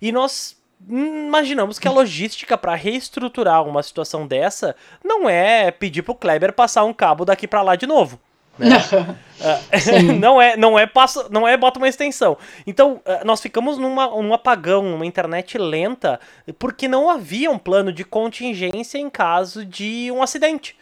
E 0.00 0.12
nós 0.12 0.56
imaginamos 0.88 1.78
que 1.78 1.86
a 1.86 1.90
logística 1.90 2.56
para 2.56 2.74
reestruturar 2.74 3.62
uma 3.62 3.82
situação 3.82 4.26
dessa 4.26 4.74
não 5.04 5.28
é 5.28 5.70
pedir 5.70 6.02
pro 6.02 6.14
Kleber 6.14 6.52
passar 6.52 6.84
um 6.84 6.92
cabo 6.92 7.24
daqui 7.24 7.46
para 7.46 7.62
lá 7.62 7.76
de 7.76 7.86
novo. 7.86 8.18
Né? 8.60 9.16
não 10.20 10.40
é, 10.40 10.56
não 10.56 10.78
é 10.78 10.86
passa, 10.86 11.28
não 11.30 11.48
é 11.48 11.56
bota 11.56 11.78
uma 11.78 11.88
extensão. 11.88 12.36
Então 12.66 13.00
eh, 13.04 13.24
nós 13.24 13.40
ficamos 13.40 13.78
numa, 13.78 14.08
num 14.08 14.34
apagão, 14.34 14.82
numa 14.82 15.06
internet 15.06 15.56
lenta, 15.56 16.20
porque 16.58 16.86
não 16.86 17.08
havia 17.08 17.50
um 17.50 17.58
plano 17.58 17.92
de 17.92 18.04
contingência 18.04 18.98
em 18.98 19.08
caso 19.08 19.64
de 19.64 20.10
um 20.12 20.22
acidente. 20.22 20.76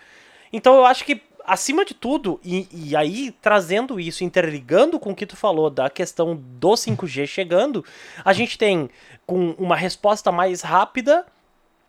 Então 0.52 0.74
eu 0.74 0.84
acho 0.84 1.04
que 1.04 1.22
acima 1.46 1.84
de 1.84 1.94
tudo, 1.94 2.38
e, 2.44 2.68
e, 2.70 2.96
aí 2.96 3.34
trazendo 3.40 3.98
isso, 3.98 4.22
interligando 4.22 5.00
com 5.00 5.12
o 5.12 5.14
que 5.14 5.24
tu 5.24 5.34
falou 5.34 5.70
da 5.70 5.88
questão 5.88 6.36
do 6.36 6.72
5G 6.72 7.26
chegando, 7.26 7.82
a 8.22 8.34
gente 8.34 8.58
tem 8.58 8.90
com 9.26 9.54
uma 9.58 9.74
resposta 9.74 10.30
mais 10.30 10.60
rápida 10.60 11.24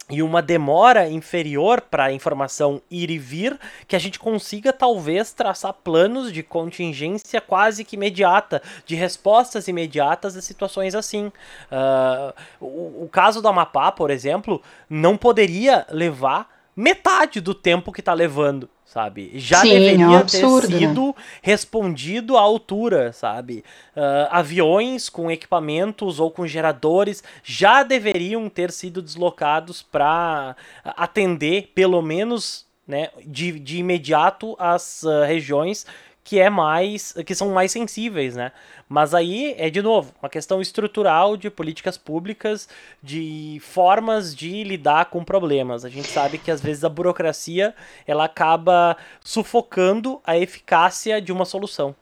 e 0.10 0.24
uma 0.24 0.42
demora 0.42 1.08
inferior 1.08 1.82
para 1.82 2.06
a 2.06 2.12
informação 2.12 2.82
ir 2.90 3.12
e 3.12 3.18
vir, 3.18 3.60
que 3.88 3.96
a 3.96 4.00
gente 4.00 4.18
consiga 4.18 4.74
talvez 4.74 5.32
traçar 5.32 5.74
planos 5.74 6.34
de 6.34 6.42
contingência 6.42 7.40
quase 7.40 7.84
que 7.84 7.96
imediata, 7.96 8.62
de 8.86 8.96
respostas 8.96 9.68
imediatas 9.68 10.36
a 10.36 10.42
situações 10.42 10.96
assim. 10.96 11.28
Uh, 11.72 12.34
o, 12.60 13.04
o 13.04 13.10
caso 13.12 13.42
do 13.42 13.48
Amapá, 13.48 13.92
por 13.92 14.10
exemplo, 14.10 14.62
não 14.90 15.16
poderia 15.16 15.86
levar 15.92 16.59
metade 16.80 17.42
do 17.42 17.54
tempo 17.54 17.92
que 17.92 18.00
está 18.00 18.14
levando 18.14 18.70
sabe? 18.90 19.32
Já 19.36 19.62
Sim, 19.62 19.70
deveria 19.70 20.06
é 20.06 20.08
um 20.08 20.16
absurdo, 20.16 20.68
ter 20.68 20.74
né? 20.74 20.80
sido 20.80 21.06
né? 21.08 21.14
respondido 21.44 22.36
à 22.36 22.42
altura, 22.42 23.14
sabe? 23.14 23.64
Uh, 23.96 24.28
aviões 24.32 25.10
com 25.10 25.30
equipamentos 25.30 26.20
ou 26.20 26.32
com 26.32 26.48
geradores 26.48 27.24
já 27.44 27.84
deveriam 27.84 28.50
ter 28.50 28.72
sido 28.72 29.00
deslocados 29.00 29.84
para 29.84 30.56
atender, 30.84 31.72
pelo 31.76 32.02
menos, 32.02 32.66
né, 32.88 33.10
de, 33.24 33.60
de 33.60 33.78
imediato 33.78 34.56
as 34.58 35.04
uh, 35.04 35.24
regiões 35.24 35.86
que 36.24 36.40
é 36.40 36.50
mais 36.50 37.14
que 37.26 37.34
são 37.34 37.50
mais 37.50 37.72
sensíveis, 37.72 38.36
né? 38.36 38.52
Mas 38.88 39.14
aí 39.14 39.56
é 39.58 39.70
de 39.70 39.82
novo 39.82 40.14
uma 40.22 40.30
questão 40.30 40.62
estrutural 40.62 41.36
de 41.36 41.50
políticas 41.50 41.98
públicas, 41.98 42.68
de 43.02 43.60
formas 43.62 44.36
de 44.36 44.64
lidar 44.64 45.06
com 45.06 45.24
problemas. 45.24 45.84
A 45.84 45.90
gente 45.90 46.08
sabe 46.08 46.38
que 46.38 46.52
às 46.52 46.62
vezes 46.62 46.84
a 46.84 46.90
burocracia 46.90 47.74
ela 48.06 48.26
acaba 48.26 48.96
sufocando 49.24 50.22
a 50.24 50.38
eficácia 50.38 51.22
de 51.22 51.32
uma 51.32 51.46
solução. 51.46 51.96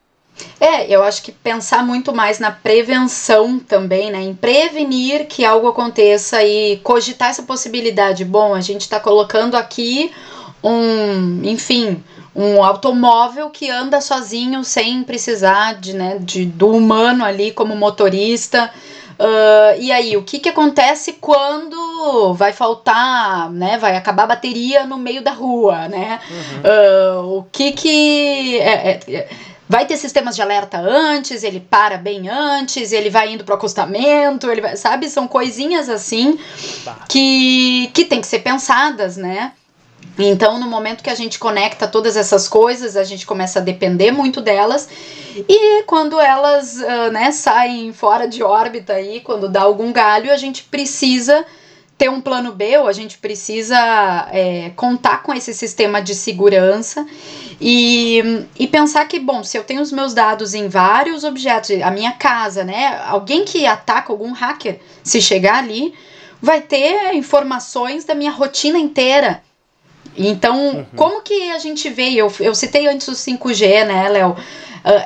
É, 0.60 0.88
eu 0.94 1.04
acho 1.04 1.24
que 1.24 1.32
pensar 1.32 1.84
muito 1.84 2.14
mais 2.14 2.40
na 2.40 2.52
prevenção 2.52 3.60
também, 3.60 4.12
né? 4.12 4.22
Em 4.22 4.36
prevenir 4.36 5.28
que 5.28 5.44
algo 5.44 5.68
aconteça 5.68 6.44
e 6.44 6.78
cogitar 6.78 7.30
essa 7.30 7.44
possibilidade. 7.44 8.24
Bom, 8.24 8.54
a 8.54 8.62
gente 8.62 8.82
está 8.82 9.00
colocando 9.00 9.56
aqui 9.56 10.12
um, 10.64 11.42
enfim, 11.44 12.04
um 12.38 12.63
automóvel 12.63 13.50
que 13.50 13.67
anda 13.67 14.00
sozinho 14.00 14.63
sem 14.63 15.03
precisar 15.03 15.74
de, 15.74 15.94
né, 15.94 16.20
de, 16.20 16.46
do 16.46 16.70
humano 16.70 17.25
ali 17.25 17.51
como 17.51 17.75
motorista. 17.75 18.72
Uh, 19.20 19.82
e 19.82 19.91
aí, 19.91 20.15
o 20.15 20.22
que, 20.22 20.38
que 20.38 20.50
acontece 20.50 21.13
quando 21.13 22.36
vai 22.36 22.53
faltar, 22.53 23.50
né? 23.50 23.79
Vai 23.79 23.98
acabar 23.98 24.25
a 24.25 24.27
bateria 24.27 24.86
no 24.86 25.00
meio 25.00 25.24
da 25.24 25.32
rua, 25.32 25.88
né? 25.88 26.20
Uhum. 26.29 27.25
Uh, 27.34 27.38
o 27.39 27.44
que 27.51 27.72
que. 27.72 28.60
É, 28.60 28.91
é, 28.91 29.00
é, 29.08 29.29
vai 29.67 29.88
ter 29.88 29.98
sistemas 29.98 30.36
de 30.36 30.44
alerta 30.44 30.77
antes, 30.77 31.41
ele 31.44 31.60
para 31.60 31.98
bem 31.98 32.29
antes, 32.29 32.91
ele 32.91 33.10
vai 33.10 33.34
indo 33.34 33.44
pro 33.44 33.56
acostamento, 33.56 34.51
ele 34.51 34.62
vai, 34.62 34.77
sabe? 34.77 35.10
São 35.10 35.27
coisinhas 35.27 35.89
assim 35.89 36.38
que, 37.10 37.89
que 37.96 38.06
tem 38.06 38.22
que 38.22 38.27
ser 38.27 38.39
pensadas, 38.39 39.17
né? 39.17 39.51
Então, 40.18 40.60
no 40.60 40.68
momento 40.68 41.04
que 41.04 41.10
a 41.10 41.16
gente 41.16 41.38
conecta 41.38 41.88
todas 41.88 42.18
essas 42.18 42.48
coisas, 42.48 42.96
a 42.96 43.04
gente 43.04 43.26
começa 43.26 43.60
a 43.60 43.62
depender 43.62 44.12
muito 44.12 44.42
delas. 44.42 44.90
E 45.48 45.84
quando 45.84 46.20
elas 46.20 46.78
uh, 46.78 47.12
né, 47.12 47.32
saem 47.32 47.94
fora 47.94 48.28
de 48.28 48.42
órbita 48.42 48.94
aí, 48.94 49.22
quando 49.22 49.48
dá 49.48 49.62
algum 49.62 49.92
galho, 49.92 50.32
a 50.32 50.38
gente 50.38 50.64
precisa 50.64 51.46
ter 51.98 52.10
um 52.10 52.22
plano 52.22 52.52
B, 52.52 52.78
ou 52.78 52.88
a 52.88 52.94
gente 52.94 53.18
precisa 53.18 53.76
é, 54.32 54.72
contar 54.76 55.24
com 55.24 55.34
esse 55.34 55.52
sistema 55.52 56.00
de 56.00 56.14
segurança 56.14 57.08
e, 57.60 58.46
e 58.58 58.68
pensar 58.68 59.08
que, 59.08 59.20
bom, 59.20 59.44
se 59.44 59.58
eu 59.58 59.64
tenho 59.64 59.82
os 59.82 59.92
meus 59.92 60.14
dados 60.14 60.54
em 60.54 60.68
vários 60.68 61.24
objetos, 61.24 61.72
a 61.82 61.90
minha 61.90 62.12
casa, 62.12 62.64
né? 62.64 63.02
Alguém 63.08 63.44
que 63.44 63.66
ataca 63.66 64.14
algum 64.14 64.32
hacker, 64.32 64.80
se 65.02 65.20
chegar 65.20 65.58
ali, 65.58 65.92
vai 66.40 66.62
ter 66.62 67.16
informações 67.16 68.06
da 68.06 68.14
minha 68.14 68.32
rotina 68.32 68.78
inteira 68.78 69.42
então, 70.18 70.78
uhum. 70.78 70.86
como 70.96 71.22
que 71.22 71.52
a 71.52 71.60
gente 71.60 71.90
vê? 71.90 72.14
Eu, 72.14 72.32
eu 72.40 72.56
citei 72.56 72.88
antes 72.88 73.08
o 73.08 73.14
5G, 73.14 73.86
né, 73.86 74.10
Léo? 74.10 74.36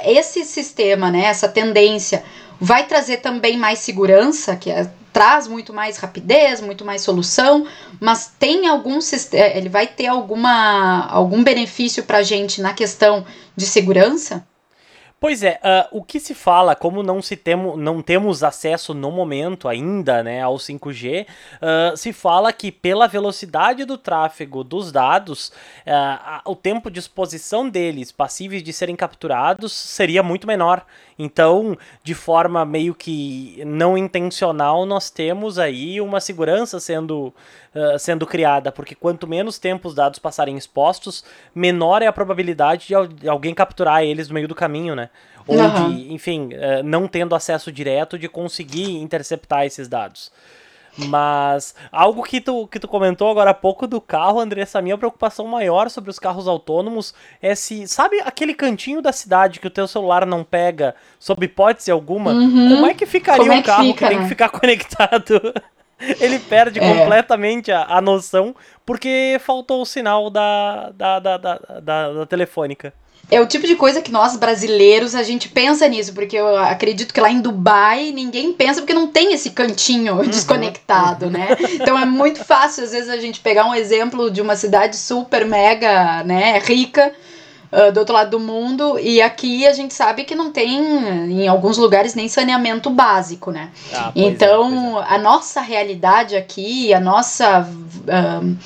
esse 0.06 0.44
sistema, 0.46 1.10
né, 1.10 1.26
essa 1.26 1.50
tendência, 1.50 2.24
vai 2.60 2.86
trazer 2.86 3.18
também 3.18 3.58
mais 3.58 3.80
segurança, 3.80 4.56
que 4.56 4.70
é, 4.70 4.88
traz 5.12 5.48
muito 5.48 5.74
mais 5.74 5.98
rapidez, 5.98 6.62
muito 6.62 6.86
mais 6.86 7.02
solução, 7.02 7.66
mas 8.00 8.32
tem 8.40 8.68
algum 8.68 9.00
é, 9.34 9.58
ele 9.58 9.70
vai 9.70 9.88
ter 9.88 10.08
alguma 10.08 11.08
algum 11.08 11.44
benefício 11.44 12.04
para 12.04 12.20
a 12.20 12.24
gente 12.24 12.62
na 12.62 12.74
questão 12.74 13.26
de 13.56 13.66
segurança? 13.66 14.46
Pois 15.22 15.44
é, 15.44 15.60
uh, 15.64 16.00
o 16.00 16.04
que 16.04 16.20
se 16.20 16.34
fala, 16.34 16.76
como 16.76 17.04
não, 17.04 17.22
se 17.22 17.36
temo, 17.38 17.78
não 17.78 18.02
temos 18.02 18.44
acesso 18.44 18.92
no 18.92 19.12
momento 19.12 19.68
ainda 19.68 20.24
né, 20.24 20.42
ao 20.42 20.56
5G, 20.56 21.26
uh, 21.26 21.28
ah, 21.62 21.94
se 21.96 22.12
fala 22.12 22.52
que 22.52 22.72
pela 22.72 23.08
velocidade 23.08 23.86
do 23.86 24.00
tráfego 24.00 24.64
dos 24.64 24.92
dados, 24.92 25.50
uh, 25.86 26.42
o 26.50 26.56
tempo 26.56 26.90
de 26.90 27.00
exposição 27.00 27.70
deles 27.70 28.12
passíveis 28.12 28.64
de 28.64 28.74
serem 28.74 28.96
capturados 28.96 29.72
seria 29.72 30.24
muito 30.24 30.48
menor. 30.48 30.84
Então, 31.24 31.78
de 32.04 32.16
forma 32.16 32.66
meio 32.66 32.96
que 32.96 33.62
não 33.64 33.96
intencional, 33.96 34.88
nós 34.88 35.12
temos 35.12 35.60
aí 35.60 36.02
uma 36.02 36.20
segurança 36.20 36.80
sendo, 36.80 37.32
uh, 37.76 38.00
sendo 38.00 38.26
criada, 38.26 38.72
porque 38.72 38.96
quanto 38.96 39.28
menos 39.28 39.60
tempo 39.60 39.88
os 39.88 39.94
dados 39.94 40.18
passarem 40.18 40.58
expostos, 40.58 41.24
menor 41.54 42.02
é 42.02 42.08
a 42.08 42.14
probabilidade 42.14 42.88
de 42.88 43.30
alguém 43.30 43.54
capturar 43.54 44.04
eles 44.04 44.30
no 44.30 44.34
meio 44.34 44.48
do 44.48 44.56
caminho, 44.56 44.96
né? 44.96 45.12
Ou 45.46 45.60
uhum. 45.60 45.94
de, 45.94 46.12
enfim, 46.12 46.50
uh, 46.54 46.82
não 46.84 47.08
tendo 47.08 47.36
acesso 47.36 47.72
direto 47.72 48.18
de 48.18 48.28
conseguir 48.28 48.98
interceptar 48.98 49.64
esses 49.64 49.88
dados. 49.88 50.32
Mas 50.98 51.74
algo 51.92 52.24
que 52.24 52.42
tu, 52.42 52.68
que 52.68 52.80
tu 52.80 52.88
comentou 52.88 53.30
agora 53.30 53.52
há 53.52 53.54
pouco 53.54 53.88
do 53.88 54.02
carro, 54.02 54.40
Andressa, 54.40 54.80
a 54.80 54.82
minha 54.82 54.98
preocupação 54.98 55.48
maior 55.48 55.90
sobre 55.90 56.10
os 56.10 56.20
carros 56.20 56.48
autônomos 56.48 57.14
é 57.42 57.56
se, 57.56 57.88
sabe 57.88 58.20
aquele 58.22 58.54
cantinho 58.54 59.02
da 59.02 59.12
cidade 59.12 59.60
que 59.60 59.68
o 59.68 59.72
teu 59.72 59.88
celular 59.88 60.26
não 60.26 60.44
pega, 60.44 60.96
sob 61.20 61.46
hipótese 61.46 61.92
alguma, 61.92 62.32
uhum. 62.32 62.76
como 62.76 62.86
é 62.88 62.94
que 62.94 63.06
ficaria 63.06 63.54
é 63.54 63.58
um 63.58 63.62
carro 63.62 63.84
que, 63.84 63.94
fica, 63.94 64.06
que 64.06 64.10
tem 64.10 64.18
né? 64.18 64.24
que 64.24 64.30
ficar 64.30 64.50
conectado? 64.52 65.54
Ele 66.20 66.40
perde 66.40 66.80
é. 66.80 66.94
completamente 66.98 67.72
a, 67.72 67.84
a 67.84 68.02
noção 68.02 68.56
porque 68.86 69.38
faltou 69.40 69.82
o 69.82 69.86
sinal 69.86 70.30
da, 70.30 70.90
da, 70.90 71.20
da, 71.20 71.38
da, 71.38 71.56
da, 71.80 72.14
da 72.14 72.26
telefônica 72.26 72.92
é 73.30 73.40
o 73.40 73.46
tipo 73.46 73.66
de 73.66 73.76
coisa 73.76 74.02
que 74.02 74.12
nós 74.12 74.36
brasileiros 74.36 75.16
a 75.16 75.24
gente 75.24 75.48
pensa 75.48 75.88
nisso, 75.88 76.14
porque 76.14 76.36
eu 76.36 76.58
acredito 76.58 77.14
que 77.14 77.22
lá 77.22 77.32
em 77.32 77.40
Dubai 77.40 78.12
ninguém 78.12 78.52
pensa 78.52 78.82
porque 78.82 78.94
não 78.94 79.08
tem 79.08 79.34
esse 79.34 79.52
cantinho 79.52 80.16
uhum. 80.16 80.28
desconectado, 80.28 81.30
né? 81.30 81.48
Então 81.76 81.98
é 81.98 82.06
muito 82.06 82.44
fácil 82.44 82.84
às 82.84 82.92
vezes 82.92 83.10
a 83.10 83.18
gente 83.18 83.40
pegar 83.40 83.66
um 83.66 83.74
exemplo 83.74 84.30
de 84.30 84.42
uma 84.42 84.56
cidade 84.56 84.98
super 84.98 85.46
mega, 85.46 86.24
né, 86.24 86.60
rica, 86.60 87.14
Uh, 87.74 87.90
do 87.90 88.02
outro 88.02 88.14
lado 88.14 88.32
do 88.32 88.38
mundo, 88.38 89.00
e 89.00 89.22
aqui 89.22 89.66
a 89.66 89.72
gente 89.72 89.94
sabe 89.94 90.26
que 90.26 90.36
não 90.36 90.52
tem, 90.52 90.78
em 91.32 91.48
alguns 91.48 91.78
lugares, 91.78 92.14
nem 92.14 92.28
saneamento 92.28 92.90
básico, 92.90 93.50
né? 93.50 93.70
Ah, 93.94 94.12
então, 94.14 95.00
é, 95.00 95.04
é. 95.04 95.16
a 95.16 95.18
nossa 95.18 95.62
realidade 95.62 96.36
aqui, 96.36 96.94
a 96.94 97.00
nossa. 97.00 97.62
Uh, 97.62 98.58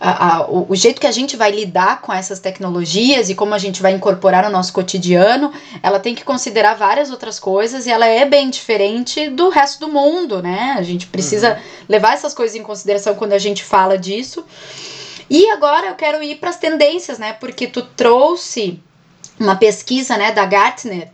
a, 0.00 0.36
a, 0.36 0.50
o, 0.50 0.66
o, 0.70 0.74
jeito 0.74 0.98
que 0.98 1.06
a 1.06 1.12
gente 1.12 1.36
vai 1.36 1.50
lidar 1.50 2.00
com 2.00 2.10
essas 2.10 2.40
tecnologias 2.40 3.28
e 3.28 3.34
como 3.34 3.52
a 3.52 3.58
gente 3.58 3.82
vai 3.82 3.92
incorporar 3.92 4.44
no 4.44 4.50
nosso 4.50 4.72
cotidiano, 4.72 5.52
ela 5.82 6.00
tem 6.00 6.14
que 6.14 6.24
considerar 6.24 6.74
várias 6.74 7.10
outras 7.10 7.38
coisas 7.38 7.86
e 7.86 7.90
ela 7.90 8.06
é 8.06 8.24
bem 8.24 8.48
diferente 8.48 9.28
do 9.28 9.50
resto 9.50 9.80
do 9.80 9.92
mundo, 9.92 10.40
né? 10.40 10.74
A 10.78 10.82
gente 10.82 11.06
precisa 11.06 11.50
uhum. 11.50 11.84
levar 11.86 12.14
essas 12.14 12.32
coisas 12.32 12.56
em 12.56 12.62
consideração 12.62 13.14
quando 13.14 13.34
a 13.34 13.38
gente 13.38 13.62
fala 13.62 13.98
disso. 13.98 14.42
E 15.28 15.50
agora 15.50 15.88
eu 15.88 15.94
quero 15.94 16.22
ir 16.22 16.36
para 16.36 16.48
as 16.48 16.56
tendências, 16.56 17.18
né? 17.18 17.34
Porque 17.34 17.66
tu 17.66 17.82
trouxe 17.82 18.80
uma 19.38 19.56
pesquisa, 19.56 20.16
né, 20.16 20.32
da 20.32 20.44
Gartner, 20.44 21.08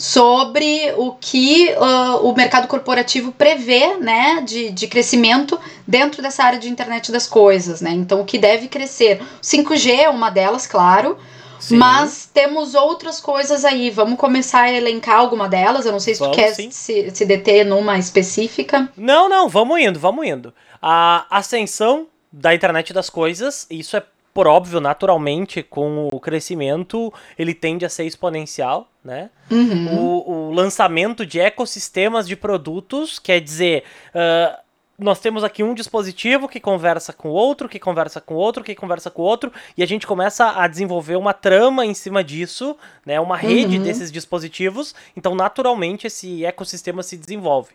sobre 0.00 0.94
o 0.96 1.12
que 1.12 1.74
uh, 1.74 2.26
o 2.26 2.34
mercado 2.34 2.66
corporativo 2.66 3.32
prevê 3.32 3.98
né, 3.98 4.40
de, 4.40 4.70
de 4.70 4.86
crescimento 4.86 5.60
dentro 5.86 6.22
dessa 6.22 6.42
área 6.42 6.58
de 6.58 6.70
internet 6.70 7.12
das 7.12 7.26
coisas. 7.26 7.82
Né? 7.82 7.90
Então, 7.90 8.22
o 8.22 8.24
que 8.24 8.38
deve 8.38 8.66
crescer. 8.66 9.20
5G 9.42 9.90
é 9.90 10.08
uma 10.08 10.30
delas, 10.30 10.66
claro. 10.66 11.18
Sim. 11.58 11.76
Mas 11.76 12.26
temos 12.32 12.74
outras 12.74 13.20
coisas 13.20 13.62
aí. 13.62 13.90
Vamos 13.90 14.18
começar 14.18 14.62
a 14.62 14.72
elencar 14.72 15.18
alguma 15.18 15.46
delas. 15.46 15.84
Eu 15.84 15.92
não 15.92 16.00
sei 16.00 16.14
se 16.14 16.20
vamos, 16.20 16.34
tu 16.34 16.40
quer 16.40 16.54
se, 16.54 16.70
se 16.72 17.26
deter 17.26 17.66
numa 17.66 17.98
específica. 17.98 18.90
Não, 18.96 19.28
não, 19.28 19.50
vamos 19.50 19.78
indo, 19.78 20.00
vamos 20.00 20.26
indo. 20.26 20.54
A 20.80 21.26
ascensão 21.28 22.06
da 22.32 22.54
internet 22.54 22.94
das 22.94 23.10
coisas, 23.10 23.66
isso 23.68 23.98
é 23.98 24.02
por 24.32 24.46
óbvio, 24.46 24.80
naturalmente, 24.80 25.62
com 25.62 26.08
o 26.12 26.20
crescimento, 26.20 27.12
ele 27.38 27.52
tende 27.52 27.84
a 27.84 27.88
ser 27.88 28.04
exponencial, 28.04 28.88
né? 29.04 29.30
Uhum. 29.50 29.98
O, 29.98 30.30
o, 30.30 30.52
lançamento 30.52 31.26
de 31.26 31.40
ecossistemas 31.40 32.28
de 32.28 32.36
produtos, 32.36 33.18
quer 33.18 33.40
dizer, 33.40 33.82
uh, 34.14 34.56
nós 34.96 35.18
temos 35.18 35.42
aqui 35.42 35.62
um 35.62 35.74
dispositivo 35.74 36.48
que 36.48 36.60
conversa 36.60 37.12
com 37.12 37.28
outro, 37.28 37.68
que 37.68 37.78
conversa 37.78 38.20
com 38.20 38.34
outro, 38.34 38.62
que 38.62 38.74
conversa 38.74 39.10
com 39.10 39.22
outro, 39.22 39.52
e 39.76 39.82
a 39.82 39.86
gente 39.86 40.06
começa 40.06 40.50
a 40.50 40.68
desenvolver 40.68 41.16
uma 41.16 41.32
trama 41.32 41.84
em 41.84 41.94
cima 41.94 42.22
disso, 42.22 42.76
né? 43.04 43.18
Uma 43.18 43.36
rede 43.36 43.78
uhum. 43.78 43.82
desses 43.82 44.12
dispositivos, 44.12 44.94
então 45.16 45.34
naturalmente 45.34 46.06
esse 46.06 46.44
ecossistema 46.44 47.02
se 47.02 47.16
desenvolve. 47.16 47.72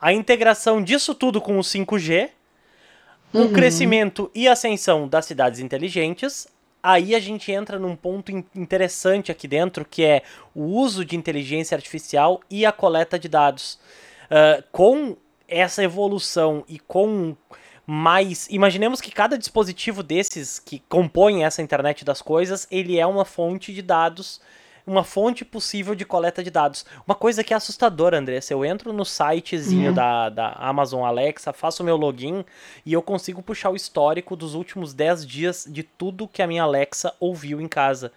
A 0.00 0.12
integração 0.12 0.82
disso 0.82 1.14
tudo 1.14 1.40
com 1.40 1.58
o 1.58 1.62
5G, 1.62 2.30
uhum. 3.32 3.46
o 3.46 3.52
crescimento 3.52 4.30
e 4.34 4.48
ascensão 4.48 5.08
das 5.08 5.26
cidades 5.26 5.60
inteligentes, 5.60 6.46
aí 6.82 7.14
a 7.14 7.20
gente 7.20 7.50
entra 7.52 7.78
num 7.78 7.94
ponto 7.96 8.30
interessante 8.54 9.30
aqui 9.30 9.46
dentro, 9.46 9.84
que 9.84 10.04
é 10.04 10.22
o 10.54 10.62
uso 10.62 11.04
de 11.04 11.16
inteligência 11.16 11.74
artificial 11.74 12.40
e 12.50 12.66
a 12.66 12.72
coleta 12.72 13.18
de 13.18 13.28
dados. 13.28 13.78
Uh, 14.24 14.62
com 14.72 15.16
essa 15.46 15.82
evolução 15.82 16.64
e 16.66 16.78
com 16.78 17.36
mais. 17.86 18.48
Imaginemos 18.48 19.00
que 19.00 19.10
cada 19.10 19.36
dispositivo 19.36 20.02
desses 20.02 20.58
que 20.58 20.78
compõem 20.88 21.44
essa 21.44 21.60
internet 21.60 22.04
das 22.04 22.22
coisas, 22.22 22.66
ele 22.70 22.98
é 22.98 23.06
uma 23.06 23.24
fonte 23.24 23.72
de 23.72 23.82
dados 23.82 24.40
uma 24.86 25.04
fonte 25.04 25.44
possível 25.44 25.94
de 25.94 26.04
coleta 26.04 26.42
de 26.42 26.50
dados. 26.50 26.84
Uma 27.06 27.14
coisa 27.14 27.44
que 27.44 27.52
é 27.52 27.56
assustadora, 27.56 28.18
André, 28.18 28.40
se 28.40 28.52
eu 28.52 28.64
entro 28.64 28.92
no 28.92 29.04
sitezinho 29.04 29.88
uhum. 29.88 29.94
da, 29.94 30.28
da 30.28 30.52
Amazon 30.52 31.04
Alexa, 31.04 31.52
faço 31.52 31.84
meu 31.84 31.96
login 31.96 32.44
e 32.84 32.92
eu 32.92 33.02
consigo 33.02 33.42
puxar 33.42 33.70
o 33.70 33.76
histórico 33.76 34.34
dos 34.34 34.54
últimos 34.54 34.92
10 34.92 35.26
dias 35.26 35.66
de 35.68 35.82
tudo 35.82 36.28
que 36.28 36.42
a 36.42 36.46
minha 36.46 36.62
Alexa 36.62 37.14
ouviu 37.20 37.60
em 37.60 37.68
casa. 37.68 38.12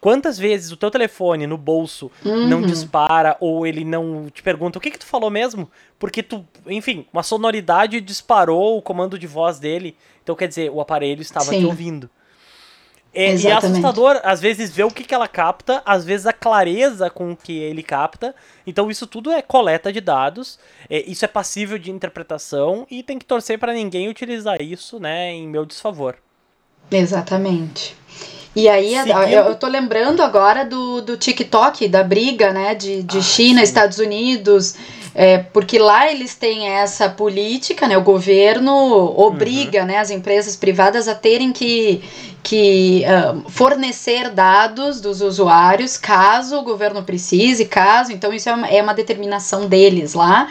Quantas 0.00 0.38
vezes 0.38 0.72
o 0.72 0.76
teu 0.78 0.90
telefone 0.90 1.46
no 1.46 1.58
bolso 1.58 2.10
uhum. 2.24 2.48
não 2.48 2.62
dispara 2.62 3.36
ou 3.38 3.66
ele 3.66 3.84
não 3.84 4.30
te 4.30 4.42
pergunta 4.42 4.78
o 4.78 4.80
que 4.80 4.90
que 4.90 4.98
tu 4.98 5.04
falou 5.04 5.30
mesmo? 5.30 5.70
Porque 5.98 6.22
tu, 6.22 6.46
enfim, 6.66 7.06
uma 7.12 7.22
sonoridade 7.22 8.00
disparou 8.00 8.78
o 8.78 8.82
comando 8.82 9.18
de 9.18 9.26
voz 9.26 9.58
dele. 9.58 9.94
Então 10.22 10.34
quer 10.34 10.48
dizer, 10.48 10.70
o 10.70 10.80
aparelho 10.80 11.20
estava 11.20 11.46
Sim. 11.46 11.60
te 11.60 11.66
ouvindo. 11.66 12.08
É, 13.12 13.34
e 13.34 13.46
é 13.46 13.52
assustador, 13.52 14.20
às 14.22 14.40
vezes, 14.40 14.70
ver 14.70 14.84
o 14.84 14.90
que, 14.90 15.02
que 15.02 15.14
ela 15.14 15.26
capta, 15.26 15.82
às 15.84 16.04
vezes 16.04 16.26
a 16.26 16.32
clareza 16.32 17.10
com 17.10 17.36
que 17.36 17.58
ele 17.58 17.82
capta. 17.82 18.34
Então, 18.66 18.90
isso 18.90 19.06
tudo 19.06 19.32
é 19.32 19.42
coleta 19.42 19.92
de 19.92 20.00
dados, 20.00 20.58
é, 20.88 21.00
isso 21.10 21.24
é 21.24 21.28
passível 21.28 21.76
de 21.76 21.90
interpretação 21.90 22.86
e 22.90 23.02
tem 23.02 23.18
que 23.18 23.24
torcer 23.24 23.58
para 23.58 23.72
ninguém 23.72 24.08
utilizar 24.08 24.62
isso 24.62 25.00
né, 25.00 25.32
em 25.32 25.48
meu 25.48 25.66
desfavor. 25.66 26.16
Exatamente. 26.90 27.96
E 28.54 28.68
aí, 28.68 28.94
Seguindo... 28.96 29.16
eu 29.18 29.54
tô 29.54 29.68
lembrando 29.68 30.22
agora 30.22 30.64
do, 30.64 31.00
do 31.00 31.16
TikTok, 31.16 31.86
da 31.86 32.02
briga, 32.02 32.52
né, 32.52 32.74
de, 32.74 33.02
de 33.02 33.18
ah, 33.18 33.22
China, 33.22 33.58
sim. 33.58 33.64
Estados 33.64 33.98
Unidos, 33.98 34.74
é, 35.14 35.38
porque 35.38 35.78
lá 35.78 36.10
eles 36.10 36.34
têm 36.34 36.68
essa 36.68 37.08
política, 37.08 37.86
né, 37.86 37.96
o 37.96 38.02
governo 38.02 38.74
obriga, 39.16 39.80
uhum. 39.80 39.86
né, 39.86 39.98
as 39.98 40.10
empresas 40.10 40.56
privadas 40.56 41.06
a 41.06 41.14
terem 41.14 41.52
que, 41.52 42.02
que 42.42 43.04
uh, 43.04 43.48
fornecer 43.48 44.30
dados 44.30 45.00
dos 45.00 45.20
usuários, 45.20 45.96
caso 45.96 46.58
o 46.58 46.62
governo 46.62 47.04
precise, 47.04 47.64
caso, 47.66 48.12
então 48.12 48.32
isso 48.32 48.48
é 48.48 48.54
uma, 48.54 48.68
é 48.68 48.82
uma 48.82 48.94
determinação 48.94 49.66
deles 49.66 50.14
lá. 50.14 50.48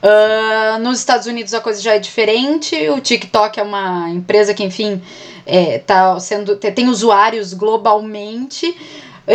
Uh, 0.00 0.78
nos 0.78 0.98
Estados 0.98 1.26
Unidos 1.26 1.52
a 1.54 1.60
coisa 1.60 1.80
já 1.82 1.94
é 1.94 1.98
diferente, 1.98 2.88
o 2.90 3.00
TikTok 3.00 3.58
é 3.58 3.62
uma 3.62 4.08
empresa 4.10 4.54
que, 4.54 4.62
enfim, 4.62 5.02
é, 5.44 5.78
tá 5.78 6.18
sendo, 6.20 6.54
tem 6.56 6.88
usuários 6.88 7.52
globalmente, 7.52 8.76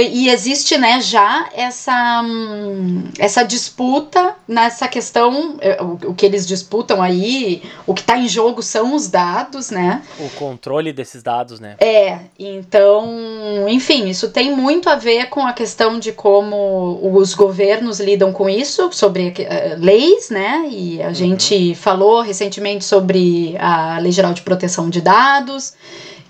e 0.02 0.30
existe, 0.30 0.78
né, 0.78 1.00
já 1.02 1.50
essa, 1.54 2.22
hum, 2.24 3.04
essa 3.20 3.44
disputa 3.44 4.36
nessa 4.48 4.88
questão, 4.88 5.58
é, 5.62 5.82
o, 5.82 6.12
o 6.12 6.16
que 6.16 6.26
eles 6.26 6.48
disputam 6.48 7.02
aí, 7.02 7.62
o 7.86 7.94
que 7.94 8.02
está 8.02 8.18
em 8.18 8.28
jogo 8.28 8.64
são 8.64 8.96
os 8.96 9.08
dados, 9.08 9.70
né? 9.70 10.02
O 10.20 10.30
controle 10.32 10.92
desses 10.92 11.22
dados, 11.22 11.60
né? 11.60 11.76
É, 11.80 12.20
então, 12.40 13.68
enfim, 13.70 14.10
isso 14.10 14.30
tem 14.30 14.56
muito 14.56 14.90
a 14.90 14.96
ver 14.96 15.28
com 15.30 15.46
a 15.46 15.54
questão 15.54 16.00
de 16.00 16.12
como 16.12 17.00
os 17.16 17.36
governos 17.36 18.00
lidam 18.00 18.34
com 18.34 18.50
isso, 18.50 18.92
sobre 18.92 19.28
uh, 19.28 19.34
leis, 19.78 20.30
né? 20.30 20.68
E 20.72 21.02
a 21.02 21.10
uhum. 21.10 21.14
gente 21.14 21.76
falou 21.76 22.22
recentemente 22.22 22.84
sobre 22.84 23.56
a 23.60 24.00
Lei 24.00 24.12
Geral 24.12 24.34
de 24.34 24.42
Proteção 24.42 24.90
de 24.90 25.02
Dados 25.02 25.74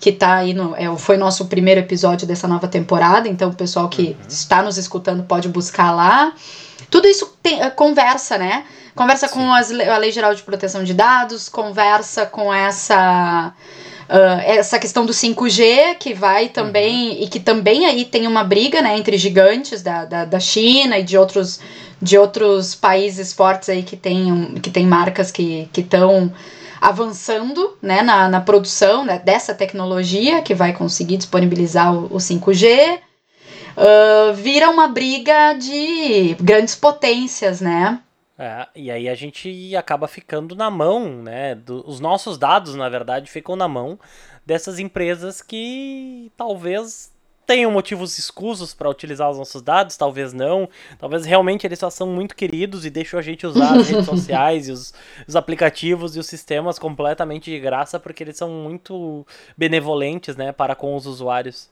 que 0.04 0.12
tá 0.12 0.34
aí 0.34 0.52
no. 0.52 0.76
É, 0.76 0.94
foi 0.98 1.16
nosso 1.16 1.46
primeiro 1.46 1.80
episódio 1.80 2.26
dessa 2.26 2.46
nova 2.46 2.68
temporada, 2.68 3.26
então 3.26 3.48
o 3.48 3.54
pessoal 3.54 3.88
que 3.88 4.08
uhum. 4.08 4.16
está 4.28 4.62
nos 4.62 4.76
escutando 4.76 5.22
pode 5.22 5.48
buscar 5.48 5.92
lá. 5.92 6.34
Tudo 6.90 7.08
isso 7.08 7.34
tem, 7.42 7.62
eh, 7.62 7.70
conversa, 7.70 8.36
né? 8.36 8.66
Conversa 8.94 9.28
Sim. 9.28 9.32
com 9.32 9.50
as, 9.54 9.70
a 9.70 9.96
Lei 9.96 10.12
Geral 10.12 10.34
de 10.34 10.42
Proteção 10.42 10.84
de 10.84 10.92
Dados, 10.92 11.48
conversa 11.48 12.26
com 12.26 12.52
essa. 12.52 13.54
Uh, 14.04 14.40
essa 14.44 14.78
questão 14.78 15.06
do 15.06 15.14
5G, 15.14 15.94
que 15.98 16.12
vai 16.12 16.50
também, 16.50 17.08
uhum. 17.08 17.22
e 17.22 17.26
que 17.26 17.40
também 17.40 17.86
aí 17.86 18.04
tem 18.04 18.26
uma 18.26 18.44
briga 18.44 18.82
né, 18.82 18.98
entre 18.98 19.16
gigantes 19.16 19.80
da, 19.80 20.04
da, 20.04 20.26
da 20.26 20.38
China 20.38 20.98
e 20.98 21.02
de 21.02 21.16
outros, 21.16 21.58
de 22.02 22.18
outros 22.18 22.74
países 22.74 23.32
fortes 23.32 23.70
aí 23.70 23.82
que 23.82 23.96
tem, 23.96 24.56
que 24.60 24.68
tem 24.68 24.86
marcas 24.86 25.30
que 25.30 25.66
estão 25.74 26.30
avançando 26.84 27.78
né, 27.80 28.02
na, 28.02 28.28
na 28.28 28.42
produção 28.42 29.06
né, 29.06 29.18
dessa 29.18 29.54
tecnologia 29.54 30.42
que 30.42 30.54
vai 30.54 30.74
conseguir 30.74 31.16
disponibilizar 31.16 31.94
o, 31.94 32.04
o 32.14 32.18
5G. 32.18 33.00
Uh, 33.74 34.34
vira 34.34 34.68
uma 34.68 34.86
briga 34.86 35.54
de 35.54 36.34
grandes 36.34 36.74
potências, 36.76 37.62
né? 37.62 38.00
É, 38.38 38.66
e 38.76 38.90
aí 38.90 39.08
a 39.08 39.14
gente 39.14 39.74
acaba 39.74 40.06
ficando 40.06 40.54
na 40.54 40.70
mão, 40.70 41.22
né? 41.22 41.54
Do, 41.54 41.82
os 41.88 42.00
nossos 42.00 42.36
dados, 42.36 42.74
na 42.74 42.88
verdade, 42.90 43.30
ficam 43.30 43.56
na 43.56 43.66
mão 43.66 43.98
dessas 44.44 44.78
empresas 44.78 45.40
que 45.40 46.30
talvez 46.36 47.13
tenham 47.46 47.70
motivos 47.70 48.18
escusos 48.18 48.74
para 48.74 48.88
utilizar 48.88 49.30
os 49.30 49.38
nossos 49.38 49.62
dados, 49.62 49.96
talvez 49.96 50.32
não. 50.32 50.68
Talvez 50.98 51.24
realmente 51.24 51.66
eles 51.66 51.78
só 51.78 51.90
são 51.90 52.06
muito 52.06 52.34
queridos 52.34 52.84
e 52.84 52.90
deixam 52.90 53.18
a 53.18 53.22
gente 53.22 53.46
usar 53.46 53.76
as 53.76 53.88
redes 53.88 54.06
sociais 54.06 54.68
e 54.68 54.72
os, 54.72 54.94
os, 55.26 55.36
aplicativos 55.36 56.16
e 56.16 56.18
os 56.18 56.26
sistemas 56.26 56.78
completamente 56.78 57.50
de 57.50 57.58
graça 57.58 57.98
porque 58.00 58.22
eles 58.22 58.36
são 58.36 58.48
muito 58.48 59.26
benevolentes, 59.56 60.36
né, 60.36 60.52
para 60.52 60.74
com 60.74 60.96
os 60.96 61.06
usuários. 61.06 61.68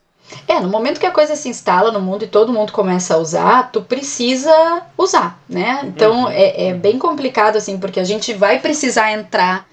É, 0.47 0.59
no 0.59 0.69
momento 0.69 0.99
que 0.99 1.05
a 1.05 1.11
coisa 1.11 1.35
se 1.35 1.49
instala 1.49 1.91
no 1.91 1.99
mundo 1.99 2.23
e 2.23 2.27
todo 2.27 2.53
mundo 2.53 2.71
começa 2.71 3.15
a 3.15 3.17
usar, 3.17 3.71
tu 3.71 3.81
precisa 3.81 4.83
usar, 4.97 5.37
né? 5.49 5.81
Então 5.83 6.23
uhum. 6.23 6.29
é, 6.29 6.69
é 6.69 6.73
bem 6.73 6.97
complicado, 6.97 7.57
assim, 7.57 7.77
porque 7.77 7.99
a 7.99 8.05
gente 8.05 8.33
vai 8.33 8.59
precisar 8.59 9.11
entrar 9.11 9.67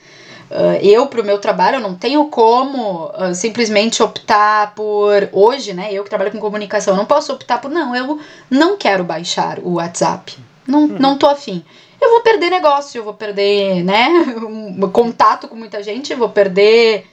Uh, 0.50 0.82
eu, 0.82 1.06
para 1.06 1.20
o 1.20 1.24
meu 1.24 1.38
trabalho, 1.38 1.76
eu 1.76 1.80
não 1.80 1.94
tenho 1.94 2.24
como 2.24 3.06
uh, 3.06 3.32
simplesmente 3.32 4.02
optar 4.02 4.74
por. 4.74 5.28
Hoje, 5.32 5.72
né? 5.72 5.92
Eu 5.92 6.02
que 6.02 6.10
trabalho 6.10 6.32
com 6.32 6.40
comunicação, 6.40 6.94
eu 6.94 6.98
não 6.98 7.06
posso 7.06 7.32
optar 7.32 7.60
por. 7.60 7.70
Não, 7.70 7.94
eu 7.94 8.18
não 8.50 8.76
quero 8.76 9.04
baixar 9.04 9.60
o 9.60 9.74
WhatsApp. 9.74 10.36
Não, 10.66 10.80
uhum. 10.80 10.96
não 10.98 11.16
tô 11.16 11.28
afim. 11.28 11.64
Eu 12.00 12.10
vou 12.10 12.20
perder 12.22 12.50
negócio, 12.50 12.98
eu 12.98 13.04
vou 13.04 13.14
perder, 13.14 13.84
né? 13.84 14.08
Um 14.42 14.90
contato 14.90 15.46
com 15.46 15.54
muita 15.54 15.82
gente, 15.84 16.12
eu 16.12 16.18
vou 16.18 16.30
perder. 16.30 17.06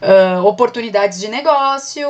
Uh, 0.00 0.42
oportunidades 0.46 1.20
de 1.20 1.28
negócio. 1.28 2.08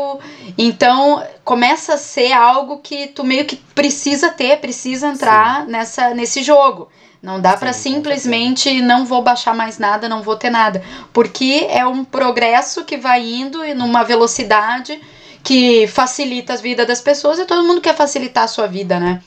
Então, 0.57 1.25
começa 1.45 1.95
a 1.95 1.99
ser 1.99 2.31
algo 2.31 2.79
que 2.79 3.09
tu 3.09 3.25
meio 3.25 3.45
que 3.45 3.57
precisa 3.57 4.31
ter, 4.31 4.61
precisa 4.61 5.09
entrar 5.09 5.67
nessa, 5.67 6.15
nesse 6.15 6.41
jogo. 6.41 6.89
Não 7.23 7.39
dá 7.39 7.57
para 7.57 7.73
simplesmente 7.73 8.81
não 8.81 9.05
vou 9.05 9.23
baixar 9.23 9.55
mais 9.55 9.79
nada, 9.79 10.09
não 10.09 10.23
vou 10.23 10.37
ter 10.37 10.49
nada, 10.49 10.83
porque 11.13 11.67
é 11.69 11.87
um 11.87 12.03
progresso 12.03 12.85
que 12.85 12.97
vai 12.97 13.21
indo 13.23 13.63
numa 13.75 14.03
velocidade 14.03 14.99
que 15.43 15.87
facilita 15.87 16.55
a 16.55 16.57
vida 16.57 16.87
das 16.87 17.01
pessoas 17.01 17.39
e 17.39 17.45
todo 17.45 17.67
mundo 17.67 17.81
quer 17.81 17.95
facilitar 17.95 18.45
a 18.45 18.49
sua 18.49 18.67
vida, 18.67 18.99
né? 18.99 19.23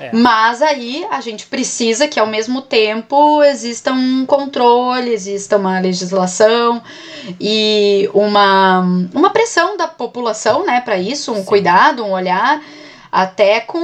É. 0.00 0.10
Mas 0.12 0.62
aí 0.62 1.04
a 1.10 1.20
gente 1.20 1.46
precisa 1.46 2.06
que 2.06 2.20
ao 2.20 2.26
mesmo 2.26 2.62
tempo 2.62 3.42
exista 3.42 3.92
um 3.92 4.24
controle, 4.26 5.12
exista 5.12 5.56
uma 5.56 5.80
legislação 5.80 6.80
e 7.40 8.08
uma, 8.14 8.80
uma 9.12 9.30
pressão 9.30 9.76
da 9.76 9.88
população, 9.88 10.64
né, 10.64 10.80
para 10.80 10.98
isso, 10.98 11.32
um 11.32 11.36
Sim. 11.36 11.44
cuidado, 11.44 12.04
um 12.04 12.12
olhar 12.12 12.62
até 13.10 13.60
com 13.60 13.78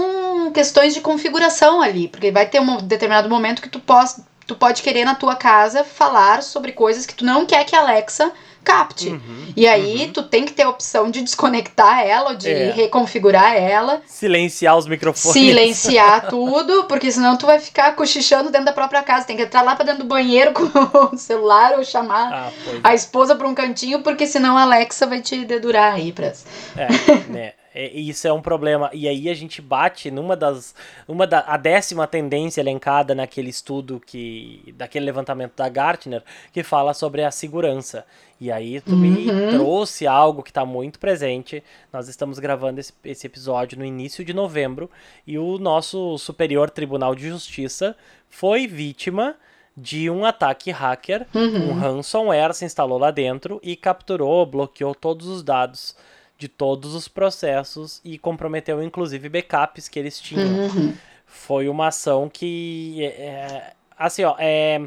questões 0.54 0.94
de 0.94 1.02
configuração 1.02 1.82
ali, 1.82 2.08
porque 2.08 2.30
vai 2.30 2.48
ter 2.48 2.60
um 2.60 2.78
determinado 2.78 3.28
momento 3.28 3.60
que 3.60 3.68
tu, 3.68 3.78
pos, 3.78 4.20
tu 4.46 4.54
pode 4.54 4.82
querer 4.82 5.04
na 5.04 5.14
tua 5.14 5.36
casa 5.36 5.84
falar 5.84 6.42
sobre 6.42 6.72
coisas 6.72 7.04
que 7.04 7.14
tu 7.14 7.24
não 7.24 7.44
quer 7.44 7.64
que 7.64 7.76
a 7.76 7.80
Alexa 7.80 8.32
capte. 8.64 9.10
Uhum, 9.10 9.52
e 9.54 9.68
aí 9.68 10.06
uhum. 10.06 10.12
tu 10.12 10.22
tem 10.22 10.44
que 10.44 10.52
ter 10.52 10.62
a 10.62 10.70
opção 10.70 11.10
de 11.10 11.20
desconectar 11.20 12.00
ela 12.00 12.30
ou 12.30 12.36
de 12.36 12.50
é. 12.50 12.70
reconfigurar 12.70 13.54
ela. 13.54 14.00
Silenciar 14.06 14.76
os 14.76 14.86
microfones. 14.86 15.34
Silenciar 15.34 16.28
tudo, 16.30 16.84
porque 16.84 17.12
senão 17.12 17.36
tu 17.36 17.44
vai 17.44 17.60
ficar 17.60 17.94
cochichando 17.94 18.50
dentro 18.50 18.64
da 18.64 18.72
própria 18.72 19.02
casa. 19.02 19.26
Tem 19.26 19.36
que 19.36 19.42
entrar 19.42 19.62
lá 19.62 19.76
pra 19.76 19.84
dentro 19.84 20.02
do 20.02 20.08
banheiro 20.08 20.52
com 20.52 20.64
o 21.12 21.18
celular 21.18 21.74
ou 21.76 21.84
chamar 21.84 22.32
ah, 22.32 22.50
a 22.82 22.92
é. 22.92 22.94
esposa 22.94 23.36
pra 23.36 23.46
um 23.46 23.54
cantinho, 23.54 24.00
porque 24.00 24.26
senão 24.26 24.56
a 24.56 24.62
Alexa 24.62 25.06
vai 25.06 25.20
te 25.20 25.44
dedurar 25.44 25.94
aí 25.94 26.10
pras... 26.10 26.46
É, 26.74 26.88
né? 27.28 27.52
É, 27.74 27.90
isso 27.92 28.28
é 28.28 28.32
um 28.32 28.40
problema. 28.40 28.88
E 28.92 29.08
aí 29.08 29.28
a 29.28 29.34
gente 29.34 29.60
bate 29.60 30.10
numa 30.10 30.36
das. 30.36 30.74
Uma 31.08 31.26
da, 31.26 31.40
a 31.40 31.56
décima 31.56 32.06
tendência 32.06 32.60
elencada 32.60 33.14
naquele 33.14 33.50
estudo 33.50 34.00
que. 34.00 34.72
daquele 34.76 35.04
levantamento 35.04 35.56
da 35.56 35.68
Gartner, 35.68 36.22
que 36.52 36.62
fala 36.62 36.94
sobre 36.94 37.24
a 37.24 37.30
segurança. 37.32 38.06
E 38.40 38.50
aí 38.52 38.80
tu 38.80 38.94
me 38.96 39.28
uhum. 39.28 39.50
trouxe 39.50 40.06
algo 40.06 40.42
que 40.42 40.50
está 40.50 40.64
muito 40.64 40.98
presente. 40.98 41.64
Nós 41.92 42.08
estamos 42.08 42.38
gravando 42.38 42.78
esse, 42.78 42.92
esse 43.04 43.26
episódio 43.26 43.78
no 43.78 43.84
início 43.84 44.24
de 44.24 44.32
novembro. 44.32 44.88
E 45.26 45.36
o 45.36 45.58
nosso 45.58 46.16
Superior 46.18 46.70
Tribunal 46.70 47.14
de 47.14 47.28
Justiça 47.28 47.96
foi 48.28 48.66
vítima 48.66 49.34
de 49.76 50.08
um 50.08 50.24
ataque 50.24 50.70
hacker. 50.70 51.26
Uhum. 51.34 51.70
Um 51.70 51.72
ransomware 51.74 52.54
se 52.54 52.64
instalou 52.64 52.98
lá 52.98 53.10
dentro 53.10 53.60
e 53.62 53.74
capturou, 53.74 54.46
bloqueou 54.46 54.94
todos 54.94 55.26
os 55.26 55.42
dados 55.42 55.96
de 56.38 56.48
todos 56.48 56.94
os 56.94 57.08
processos 57.08 58.00
e 58.04 58.18
comprometeu 58.18 58.82
inclusive 58.82 59.28
backups 59.28 59.88
que 59.88 59.98
eles 59.98 60.20
tinham. 60.20 60.46
Uhum. 60.46 60.94
Foi 61.26 61.68
uma 61.68 61.88
ação 61.88 62.28
que. 62.28 63.02
É, 63.02 63.06
é, 63.06 63.72
assim, 63.98 64.24
ó. 64.24 64.34
É, 64.38 64.80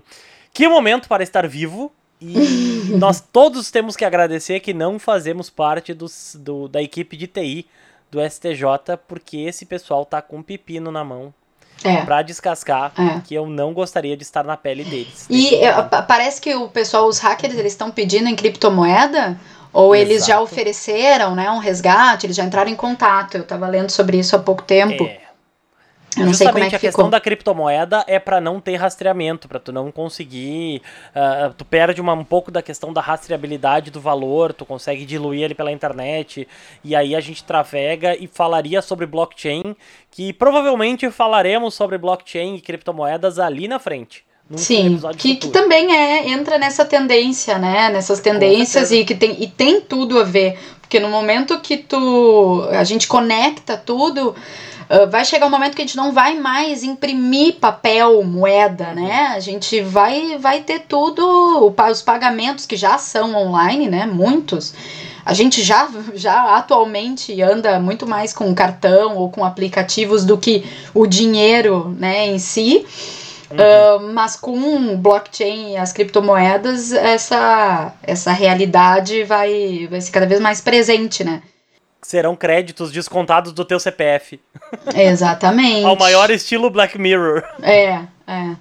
que 0.54 0.68
momento 0.68 1.08
para 1.08 1.24
estar 1.24 1.48
vivo. 1.48 1.92
E 2.20 2.34
nós 2.98 3.22
todos 3.22 3.70
temos 3.70 3.96
que 3.96 4.04
agradecer 4.04 4.60
que 4.60 4.74
não 4.74 4.98
fazemos 4.98 5.50
parte 5.50 5.94
dos, 5.94 6.36
do, 6.40 6.68
da 6.68 6.82
equipe 6.82 7.16
de 7.16 7.28
TI 7.28 7.68
do 8.10 8.20
STJ, 8.28 8.98
porque 9.08 9.38
esse 9.38 9.66
pessoal 9.66 10.06
tá 10.06 10.22
com 10.22 10.38
um 10.38 10.44
pepino 10.44 10.92
na 10.92 11.04
mão 11.04 11.34
é. 11.84 12.04
para 12.04 12.22
descascar, 12.22 12.92
é. 12.98 13.22
que 13.22 13.36
eu 13.36 13.46
não 13.46 13.74
gostaria 13.74 14.16
de 14.18 14.24
estar 14.24 14.44
na 14.44 14.58
pele 14.58 14.84
deles. 14.84 15.28
E 15.30 15.60
parece 16.08 16.42
que 16.42 16.56
o 16.56 16.70
pessoal, 16.70 17.08
os 17.08 17.20
hackers, 17.20 17.56
eles 17.56 17.74
estão 17.74 17.92
pedindo 17.92 18.28
em 18.28 18.36
criptomoeda 18.36 19.40
ou 19.78 19.94
Exato. 19.94 20.12
eles 20.12 20.26
já 20.26 20.42
ofereceram, 20.42 21.36
né, 21.36 21.52
um 21.52 21.60
resgate, 21.60 22.26
eles 22.26 22.36
já 22.36 22.44
entraram 22.44 22.72
em 22.72 22.76
contato. 22.76 23.36
Eu 23.36 23.42
estava 23.42 23.68
lendo 23.68 23.92
sobre 23.92 24.18
isso 24.18 24.36
há 24.36 24.40
pouco 24.40 24.64
tempo. 24.64 25.04
É. 25.04 25.20
Eu 26.18 26.26
não 26.26 26.30
Justamente 26.30 26.38
sei 26.38 26.48
como 26.48 26.64
é 26.64 26.70
que 26.70 26.76
a 26.76 26.80
ficou. 26.80 26.90
questão 26.90 27.10
da 27.12 27.20
criptomoeda 27.20 28.04
é 28.08 28.18
para 28.18 28.42
não 28.42 28.60
ter 28.60 28.76
rastreamento, 28.76 29.48
para 29.48 29.60
tu 29.60 29.72
não 29.72 29.92
conseguir, 29.92 30.82
uh, 31.16 31.54
tu 31.54 31.64
perde 31.64 32.02
uma, 32.02 32.14
um 32.14 32.24
pouco 32.24 32.50
da 32.50 32.64
questão 32.64 32.92
da 32.92 33.02
rastreabilidade 33.02 33.92
do 33.92 34.02
valor, 34.02 34.52
tu 34.52 34.66
consegue 34.66 35.06
diluir 35.06 35.44
ele 35.44 35.54
pela 35.54 35.72
internet, 35.72 36.48
e 36.84 36.96
aí 36.96 37.16
a 37.16 37.20
gente 37.20 37.44
trafega 37.44 38.16
e 38.16 38.26
falaria 38.26 38.82
sobre 38.82 39.06
blockchain, 39.06 39.76
que 40.10 40.34
provavelmente 40.34 41.12
falaremos 41.12 41.76
sobre 41.76 42.00
blockchain 42.00 42.56
e 42.56 42.62
criptomoedas 42.62 43.38
ali 43.38 43.68
na 43.68 43.78
frente. 43.78 44.26
Sim, 44.56 44.98
que, 45.18 45.36
que, 45.36 45.50
também 45.50 45.94
é 45.94 46.30
entra 46.30 46.58
nessa 46.58 46.86
tendência, 46.86 47.58
né? 47.58 47.90
Nessas 47.90 48.22
tendências 48.22 48.92
e 48.92 49.04
que 49.04 49.14
tem 49.14 49.36
e 49.44 49.48
tem 49.48 49.82
tudo 49.82 50.18
a 50.20 50.24
ver, 50.24 50.58
porque 50.80 51.02
no 51.02 51.10
momento 51.10 51.60
que 51.60 51.76
tu 51.78 52.66
a 52.72 52.84
gente 52.86 53.08
conecta 53.08 53.76
tudo, 53.76 54.30
uh, 54.30 55.10
vai 55.10 55.26
chegar 55.26 55.48
um 55.48 55.50
momento 55.50 55.76
que 55.76 55.82
a 55.82 55.86
gente 55.86 55.98
não 55.98 56.14
vai 56.14 56.40
mais 56.40 56.82
imprimir 56.82 57.56
papel, 57.56 58.24
moeda, 58.24 58.94
né? 58.94 59.34
A 59.36 59.40
gente 59.42 59.82
vai 59.82 60.38
vai 60.38 60.62
ter 60.62 60.80
tudo, 60.88 61.74
os 61.92 62.02
pagamentos 62.02 62.66
que 62.66 62.78
já 62.78 62.98
são 62.98 63.36
online, 63.36 63.90
né? 63.90 64.06
Muitos. 64.06 64.74
A 65.26 65.34
gente 65.34 65.62
já, 65.62 65.90
já 66.16 66.56
atualmente 66.56 67.42
anda 67.42 67.82
muito 67.82 68.08
mais 68.08 68.32
com 68.32 68.56
cartão 68.56 69.18
ou 69.18 69.30
com 69.30 69.44
aplicativos 69.44 70.24
do 70.24 70.38
que 70.38 70.64
o 70.94 71.06
dinheiro 71.06 71.94
né, 72.00 72.28
em 72.28 72.40
si. 72.40 72.86
Uhum. 73.50 73.58
Uh, 73.58 74.14
mas 74.14 74.36
com 74.36 74.98
blockchain 74.98 75.74
e 75.74 75.78
as 75.78 75.94
criptomoedas, 75.94 76.92
essa, 76.92 77.94
essa 78.04 78.32
realidade 78.32 79.24
vai, 79.24 79.88
vai 79.90 80.02
ser 80.02 80.12
cada 80.12 80.26
vez 80.26 80.40
mais 80.42 80.60
presente, 80.60 81.24
né? 81.24 81.42
Serão 82.02 82.36
créditos 82.36 82.92
descontados 82.92 83.52
do 83.54 83.66
teu 83.66 83.80
CPF. 83.80 84.40
Exatamente. 84.96 85.86
Ao 85.86 85.96
maior 85.96 86.30
estilo 86.30 86.70
Black 86.70 86.98
Mirror. 86.98 87.44
É, 87.62 88.02
é. 88.28 88.56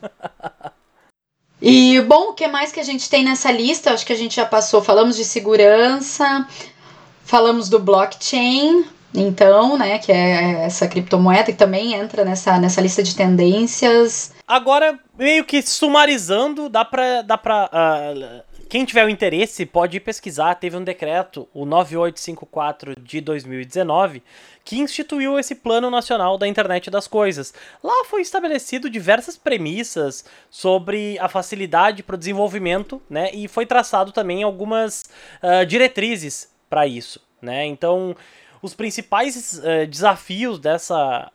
E, 1.60 2.00
bom, 2.02 2.30
o 2.30 2.34
que 2.34 2.46
mais 2.46 2.70
que 2.70 2.80
a 2.80 2.84
gente 2.84 3.08
tem 3.08 3.24
nessa 3.24 3.50
lista? 3.50 3.92
Acho 3.92 4.04
que 4.04 4.12
a 4.12 4.16
gente 4.16 4.36
já 4.36 4.44
passou. 4.44 4.82
Falamos 4.82 5.16
de 5.16 5.24
segurança, 5.24 6.46
falamos 7.24 7.68
do 7.68 7.78
blockchain, 7.78 8.84
então, 9.14 9.78
né, 9.78 9.98
que 9.98 10.12
é 10.12 10.64
essa 10.64 10.86
criptomoeda 10.86 11.52
que 11.52 11.58
também 11.58 11.94
entra 11.94 12.24
nessa, 12.24 12.58
nessa 12.58 12.80
lista 12.80 13.02
de 13.02 13.14
tendências. 13.14 14.34
Agora, 14.46 14.98
meio 15.18 15.44
que 15.44 15.62
sumarizando, 15.62 16.68
dá 16.68 16.84
pra, 16.84 17.22
dá 17.22 17.38
pra 17.38 17.70
uh, 17.72 18.56
quem 18.68 18.84
tiver 18.84 19.04
o 19.04 19.08
interesse 19.08 19.64
pode 19.64 19.98
pesquisar. 20.00 20.54
Teve 20.56 20.76
um 20.76 20.84
decreto, 20.84 21.48
o 21.54 21.64
9854 21.64 23.00
de 23.00 23.20
2019, 23.20 24.22
que 24.64 24.78
instituiu 24.78 25.38
esse 25.38 25.54
Plano 25.54 25.90
Nacional 25.90 26.36
da 26.36 26.48
Internet 26.48 26.90
das 26.90 27.06
Coisas. 27.06 27.54
Lá 27.82 28.04
foi 28.06 28.20
estabelecido 28.22 28.90
diversas 28.90 29.36
premissas 29.36 30.24
sobre 30.50 31.18
a 31.20 31.28
facilidade 31.28 32.02
para 32.02 32.16
o 32.16 32.18
desenvolvimento, 32.18 33.00
né? 33.08 33.30
E 33.32 33.46
foi 33.46 33.66
traçado 33.66 34.10
também 34.12 34.42
algumas 34.42 35.04
uh, 35.42 35.64
diretrizes 35.64 36.50
para 36.68 36.86
isso, 36.86 37.20
né? 37.40 37.64
Então, 37.66 38.16
os 38.62 38.74
principais 38.74 39.58
uh, 39.58 39.86
desafios 39.86 40.58
dessa 40.58 41.30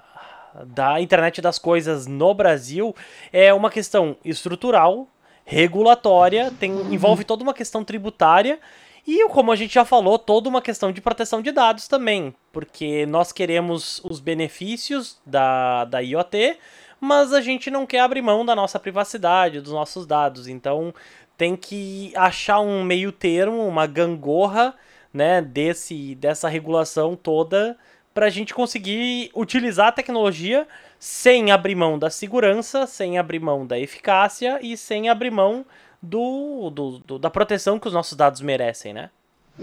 da 0.66 1.00
internet 1.00 1.42
das 1.42 1.58
coisas 1.58 2.08
no 2.08 2.34
Brasil 2.34 2.94
é 3.32 3.54
uma 3.54 3.70
questão 3.70 4.18
estrutural, 4.24 5.08
regulatória, 5.46 6.52
tem, 6.60 6.72
envolve 6.94 7.24
toda 7.24 7.42
uma 7.42 7.54
questão 7.54 7.86
tributária 7.86 8.60
e, 9.08 9.28
como 9.30 9.52
a 9.52 9.56
gente 9.56 9.74
já 9.74 9.84
falou, 9.84 10.20
toda 10.20 10.48
uma 10.48 10.62
questão 10.62 10.92
de 10.92 11.02
proteção 11.02 11.42
de 11.42 11.52
dados 11.52 11.88
também, 11.88 12.36
porque 12.52 13.06
nós 13.08 13.32
queremos 13.32 14.00
os 14.04 14.20
benefícios 14.20 15.20
da, 15.26 15.86
da 15.86 16.00
IoT, 16.00 16.58
mas 17.00 17.34
a 17.34 17.42
gente 17.42 17.72
não 17.72 17.86
quer 17.88 18.02
abrir 18.02 18.22
mão 18.22 18.46
da 18.46 18.56
nossa 18.56 18.80
privacidade, 18.80 19.60
dos 19.60 19.74
nossos 19.74 20.06
dados. 20.06 20.48
Então 20.48 20.94
tem 21.36 21.56
que 21.56 22.14
achar 22.16 22.60
um 22.60 22.84
meio 22.84 23.12
termo, 23.12 23.66
uma 23.66 23.88
gangorra, 23.88 24.76
né, 25.14 25.42
desse, 25.42 26.16
dessa 26.16 26.48
regulação 26.48 27.16
toda 27.16 27.78
para 28.14 28.26
a 28.26 28.30
gente 28.30 28.54
conseguir 28.54 29.32
utilizar 29.36 29.88
a 29.88 29.92
tecnologia 29.92 30.68
sem 31.00 31.52
abrir 31.52 31.76
mão 31.76 31.98
da 31.98 32.10
segurança, 32.10 32.86
sem 32.86 33.18
abrir 33.18 33.40
mão 33.40 33.66
da 33.66 33.80
eficácia 33.80 34.60
e 34.62 34.76
sem 34.76 35.10
abrir 35.10 35.32
mão 35.32 35.66
do, 36.02 36.70
do, 36.70 37.00
do, 37.00 37.20
da 37.20 37.30
proteção 37.30 37.80
que 37.80 37.88
os 37.88 37.94
nossos 37.94 38.18
dados 38.18 38.42
merecem, 38.42 38.94
né? 38.94 39.10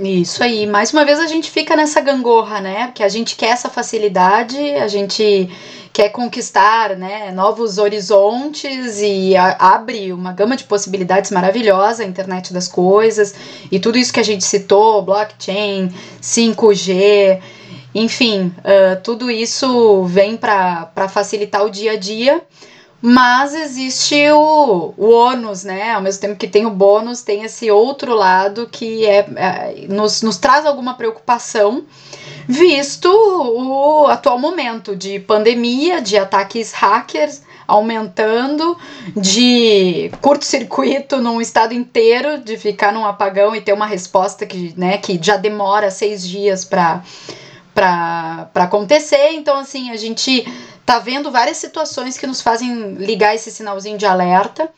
Isso 0.01 0.45
aí. 0.45 0.65
Mais 0.65 0.93
uma 0.93 1.05
vez 1.05 1.19
a 1.19 1.27
gente 1.27 1.51
fica 1.51 1.75
nessa 1.75 2.01
gangorra, 2.01 2.61
né? 2.61 2.87
Porque 2.87 3.03
a 3.03 3.09
gente 3.09 3.35
quer 3.35 3.49
essa 3.49 3.69
facilidade, 3.69 4.57
a 4.57 4.87
gente 4.87 5.51
quer 5.93 6.11
conquistar 6.11 6.97
né, 6.97 7.33
novos 7.33 7.79
horizontes 7.79 9.01
e 9.01 9.37
a, 9.37 9.57
abre 9.75 10.13
uma 10.13 10.33
gama 10.33 10.57
de 10.57 10.63
possibilidades 10.63 11.33
maravilhosa 11.33 12.05
a 12.05 12.07
internet 12.07 12.53
das 12.53 12.69
coisas 12.69 13.35
e 13.73 13.81
tudo 13.81 13.99
isso 13.99 14.13
que 14.13 14.21
a 14.21 14.25
gente 14.25 14.45
citou, 14.45 15.03
blockchain, 15.03 15.93
5G, 16.23 17.41
enfim, 17.93 18.55
uh, 18.59 19.03
tudo 19.03 19.29
isso 19.29 20.05
vem 20.05 20.37
para 20.37 21.09
facilitar 21.09 21.65
o 21.65 21.71
dia 21.71 21.93
a 21.93 21.97
dia, 21.97 22.41
mas 23.01 23.55
existe 23.55 24.29
o, 24.33 24.93
o 24.97 25.11
ônus, 25.11 25.63
né? 25.63 25.93
Ao 25.93 26.03
mesmo 26.03 26.21
tempo 26.21 26.37
que 26.37 26.49
tem 26.49 26.67
o 26.67 26.71
bônus, 26.71 27.23
tem 27.23 27.45
esse 27.45 27.71
outro 27.71 28.13
lado 28.15 28.69
que 28.71 29.07
é, 29.07 29.27
é 29.37 29.87
nos, 29.89 30.21
nos 30.23 30.37
traz 30.37 30.67
alguma 30.67 30.95
preocupação, 30.95 31.85
visto 32.49 33.09
o 33.09 34.07
atual 34.09 34.39
momento 34.39 34.97
de 34.97 35.21
pandemia, 35.21 36.03
de 36.03 36.19
ataques 36.19 36.73
hackers 36.73 37.43
aumentando, 37.69 38.77
de 39.15 40.11
curto-circuito 40.23 41.19
num 41.19 41.41
estado 41.41 41.75
inteiro, 41.75 42.39
de 42.39 42.57
ficar 42.57 42.93
num 42.93 43.05
apagão 43.05 43.55
e 43.55 43.61
ter 43.61 43.75
uma 43.75 43.87
resposta 43.87 44.47
que, 44.47 44.73
né, 44.75 44.97
que 44.97 45.21
já 45.23 45.37
demora 45.37 45.91
seis 45.91 46.27
dias 46.27 46.65
para 46.65 47.03
para 47.75 48.65
acontecer. 48.65 49.35
Então, 49.35 49.57
assim, 49.57 49.93
a 49.93 49.97
gente 49.97 50.45
tá 50.89 50.99
vendo 50.99 51.31
várias 51.31 51.59
situações 51.59 52.17
que 52.17 52.27
nos 52.27 52.41
fazem 52.41 52.95
ligar 52.95 53.35
esse 53.35 53.51
sinalzinho 53.51 53.99
de 53.99 54.07
alerta. 54.07 54.73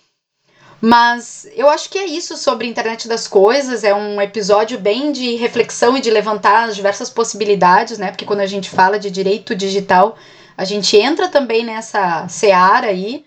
Mas 0.81 1.47
eu 1.55 1.71
acho 1.71 1.89
que 1.89 1.99
é 1.99 2.05
isso 2.05 2.37
sobre 2.37 2.67
a 2.67 2.71
internet 2.71 3.07
das 3.07 3.29
coisas. 3.29 3.85
É 3.85 3.95
um 3.95 4.21
episódio 4.21 4.77
bem 4.77 5.13
de 5.13 5.37
reflexão 5.37 5.97
e 5.97 6.01
de 6.01 6.11
levantar 6.11 6.65
as 6.65 6.75
diversas 6.75 7.09
possibilidades, 7.09 7.97
né? 7.97 8.11
Porque 8.11 8.25
quando 8.25 8.41
a 8.41 8.47
gente 8.47 8.69
fala 8.69 8.99
de 8.99 9.09
direito 9.09 9.55
digital, 9.55 10.17
a 10.57 10.65
gente 10.65 10.97
entra 10.97 11.29
também 11.29 11.65
nessa 11.65 12.27
seara 12.27 12.89
aí. 12.89 13.25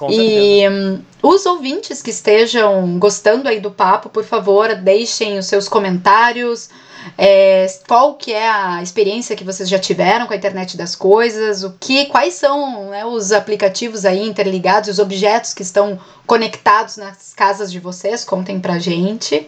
Com 0.00 0.10
e 0.10 0.66
um, 0.66 1.02
os 1.22 1.44
ouvintes 1.44 2.00
que 2.00 2.08
estejam 2.08 2.98
gostando 2.98 3.46
aí 3.46 3.60
do 3.60 3.70
papo, 3.70 4.08
por 4.08 4.24
favor, 4.24 4.74
deixem 4.74 5.38
os 5.38 5.44
seus 5.44 5.68
comentários, 5.68 6.70
é, 7.18 7.66
qual 7.86 8.14
que 8.14 8.32
é 8.32 8.48
a 8.48 8.82
experiência 8.82 9.36
que 9.36 9.44
vocês 9.44 9.68
já 9.68 9.78
tiveram 9.78 10.26
com 10.26 10.32
a 10.32 10.36
internet 10.36 10.74
das 10.74 10.96
coisas, 10.96 11.62
o 11.64 11.74
que, 11.78 12.06
quais 12.06 12.32
são 12.32 12.88
né, 12.88 13.04
os 13.04 13.30
aplicativos 13.30 14.06
aí 14.06 14.26
interligados, 14.26 14.88
os 14.88 14.98
objetos 14.98 15.52
que 15.52 15.60
estão 15.60 16.00
conectados 16.26 16.96
nas 16.96 17.34
casas 17.34 17.70
de 17.70 17.78
vocês, 17.78 18.24
contem 18.24 18.58
pra 18.58 18.78
gente. 18.78 19.46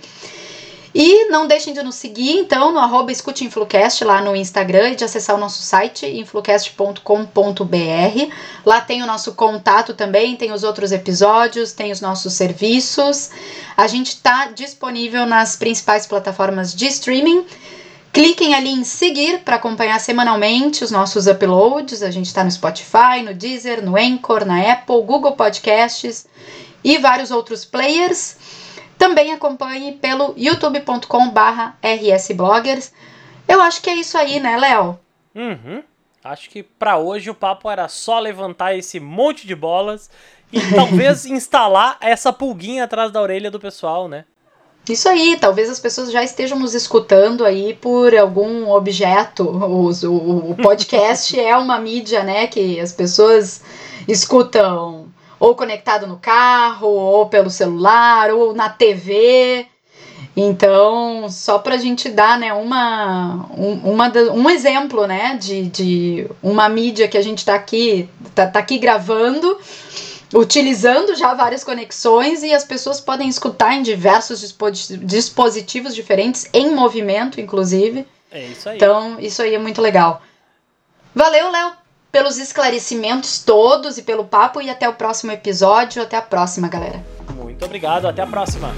E 0.95 1.31
não 1.31 1.47
deixem 1.47 1.73
de 1.73 1.83
nos 1.83 1.95
seguir, 1.95 2.37
então, 2.37 2.71
no 2.71 2.79
arroba 2.79 3.11
escuteinflucast 3.11 4.05
lá 4.05 4.21
no 4.21 4.37
Instagram 4.37 4.91
e 4.91 4.97
de 4.97 5.05
acessar 5.05 5.37
o 5.37 5.39
nosso 5.39 5.63
site, 5.63 6.07
influcast.com.br. 6.07 8.33
Lá 8.65 8.81
tem 8.81 9.03
o 9.03 9.07
nosso 9.07 9.35
contato 9.35 9.95
também, 9.95 10.37
tem 10.37 10.53
os 10.53 10.63
outros 10.63 10.93
episódios, 10.93 11.73
tem 11.73 11.93
os 11.93 12.03
nossos 12.03 12.35
serviços. 12.35 13.31
A 13.75 13.87
gente 13.87 14.09
está 14.09 14.47
disponível 14.47 15.25
nas 15.25 15.57
principais 15.57 16.07
plataformas 16.07 16.75
de 16.75 16.87
streaming. 16.89 17.47
Cliquem 18.13 18.55
ali 18.55 18.69
em 18.69 18.85
seguir 18.85 19.39
para 19.39 19.57
acompanhar 19.57 19.99
semanalmente 19.99 20.85
os 20.85 20.91
nossos 20.91 21.27
uploads. 21.27 22.03
A 22.03 22.11
gente 22.11 22.27
está 22.27 22.45
no 22.45 22.51
Spotify, 22.51 23.23
no 23.25 23.33
Deezer, 23.33 23.83
no 23.83 23.97
Anchor, 23.97 24.45
na 24.45 24.71
Apple, 24.71 25.03
Google 25.03 25.33
Podcasts 25.33 26.27
e 26.85 26.99
vários 26.99 27.31
outros 27.31 27.65
players. 27.65 28.37
Também 29.03 29.33
acompanhe 29.33 29.95
pelo 29.95 30.33
youtube.com/barra 30.37 31.77
rsbloggers. 31.83 32.93
Eu 33.49 33.61
acho 33.61 33.83
que 33.83 33.91
é 33.91 33.97
isso 33.97 34.17
aí, 34.17 34.39
né, 34.39 34.57
Léo? 34.57 34.97
Uhum. 35.35 35.83
Acho 36.23 36.49
que 36.49 36.63
para 36.63 36.99
hoje 36.99 37.29
o 37.29 37.35
papo 37.35 37.69
era 37.69 37.89
só 37.89 38.21
levantar 38.21 38.77
esse 38.77 39.01
monte 39.01 39.45
de 39.45 39.57
bolas 39.57 40.09
e 40.53 40.61
talvez 40.73 41.27
instalar 41.27 41.97
essa 42.01 42.33
pulguinha 42.33 42.85
atrás 42.85 43.11
da 43.11 43.21
orelha 43.21 43.51
do 43.51 43.59
pessoal, 43.59 44.07
né? 44.07 44.25
Isso 44.89 45.09
aí, 45.09 45.37
talvez 45.37 45.69
as 45.69 45.81
pessoas 45.81 46.13
já 46.13 46.23
estejam 46.23 46.57
nos 46.57 46.73
escutando 46.73 47.45
aí 47.45 47.75
por 47.75 48.17
algum 48.17 48.71
objeto. 48.71 49.43
O, 49.43 49.91
o, 49.91 50.51
o 50.53 50.55
podcast 50.55 51.41
é 51.41 51.57
uma 51.57 51.81
mídia, 51.81 52.23
né, 52.23 52.47
que 52.47 52.79
as 52.79 52.93
pessoas 52.93 53.63
escutam 54.07 55.02
ou 55.43 55.57
conectado 55.57 56.07
no 56.07 56.19
carro, 56.19 56.87
ou 56.87 57.27
pelo 57.27 57.51
celular, 57.51 58.31
ou 58.31 58.55
na 58.55 58.71
TV. 58.71 59.67
Então, 60.37 61.29
só 61.29 61.59
para 61.59 61.75
a 61.75 61.79
gente 61.79 62.09
dar 62.09 62.39
né, 62.39 62.53
uma, 62.53 63.51
um, 63.51 63.93
uma, 63.93 64.13
um 64.33 64.49
exemplo 64.49 65.05
né, 65.05 65.37
de, 65.37 65.63
de 65.63 66.27
uma 66.41 66.69
mídia 66.69 67.09
que 67.09 67.19
a 67.19 67.23
gente 67.23 67.39
está 67.39 67.57
aqui, 67.57 68.09
tá, 68.37 68.47
tá 68.47 68.61
aqui 68.61 68.79
gravando, 68.79 69.59
utilizando 70.33 71.17
já 71.17 71.35
várias 71.35 71.65
conexões 71.65 72.45
e 72.45 72.55
as 72.55 72.65
pessoas 72.65 73.01
podem 73.01 73.29
escutar 73.29 73.75
em 73.75 73.83
diversos 73.83 74.57
dispositivos 75.01 75.93
diferentes, 75.93 76.49
em 76.53 76.73
movimento, 76.73 77.41
inclusive. 77.41 78.07
É 78.31 78.45
isso 78.47 78.69
aí. 78.69 78.77
Então, 78.77 79.19
isso 79.19 79.43
aí 79.43 79.57
é 79.57 79.59
muito 79.59 79.83
legal. 79.83 80.23
Valeu, 81.13 81.51
Léo, 81.51 81.73
pelos 82.13 82.39
esclarecimentos 82.39 83.41
todos 83.41 83.99
e 83.99 84.03
pelo 84.03 84.25
papo. 84.25 84.61
E 84.61 84.71
até 84.71 84.89
o 84.89 84.93
próximo 84.93 85.33
episódio. 85.33 86.03
Até 86.03 86.17
a 86.17 86.23
próxima, 86.23 86.69
galera. 86.69 87.03
Muito 87.35 87.65
obrigado. 87.65 88.07
Até 88.07 88.23
a 88.23 88.27
próxima. 88.27 88.73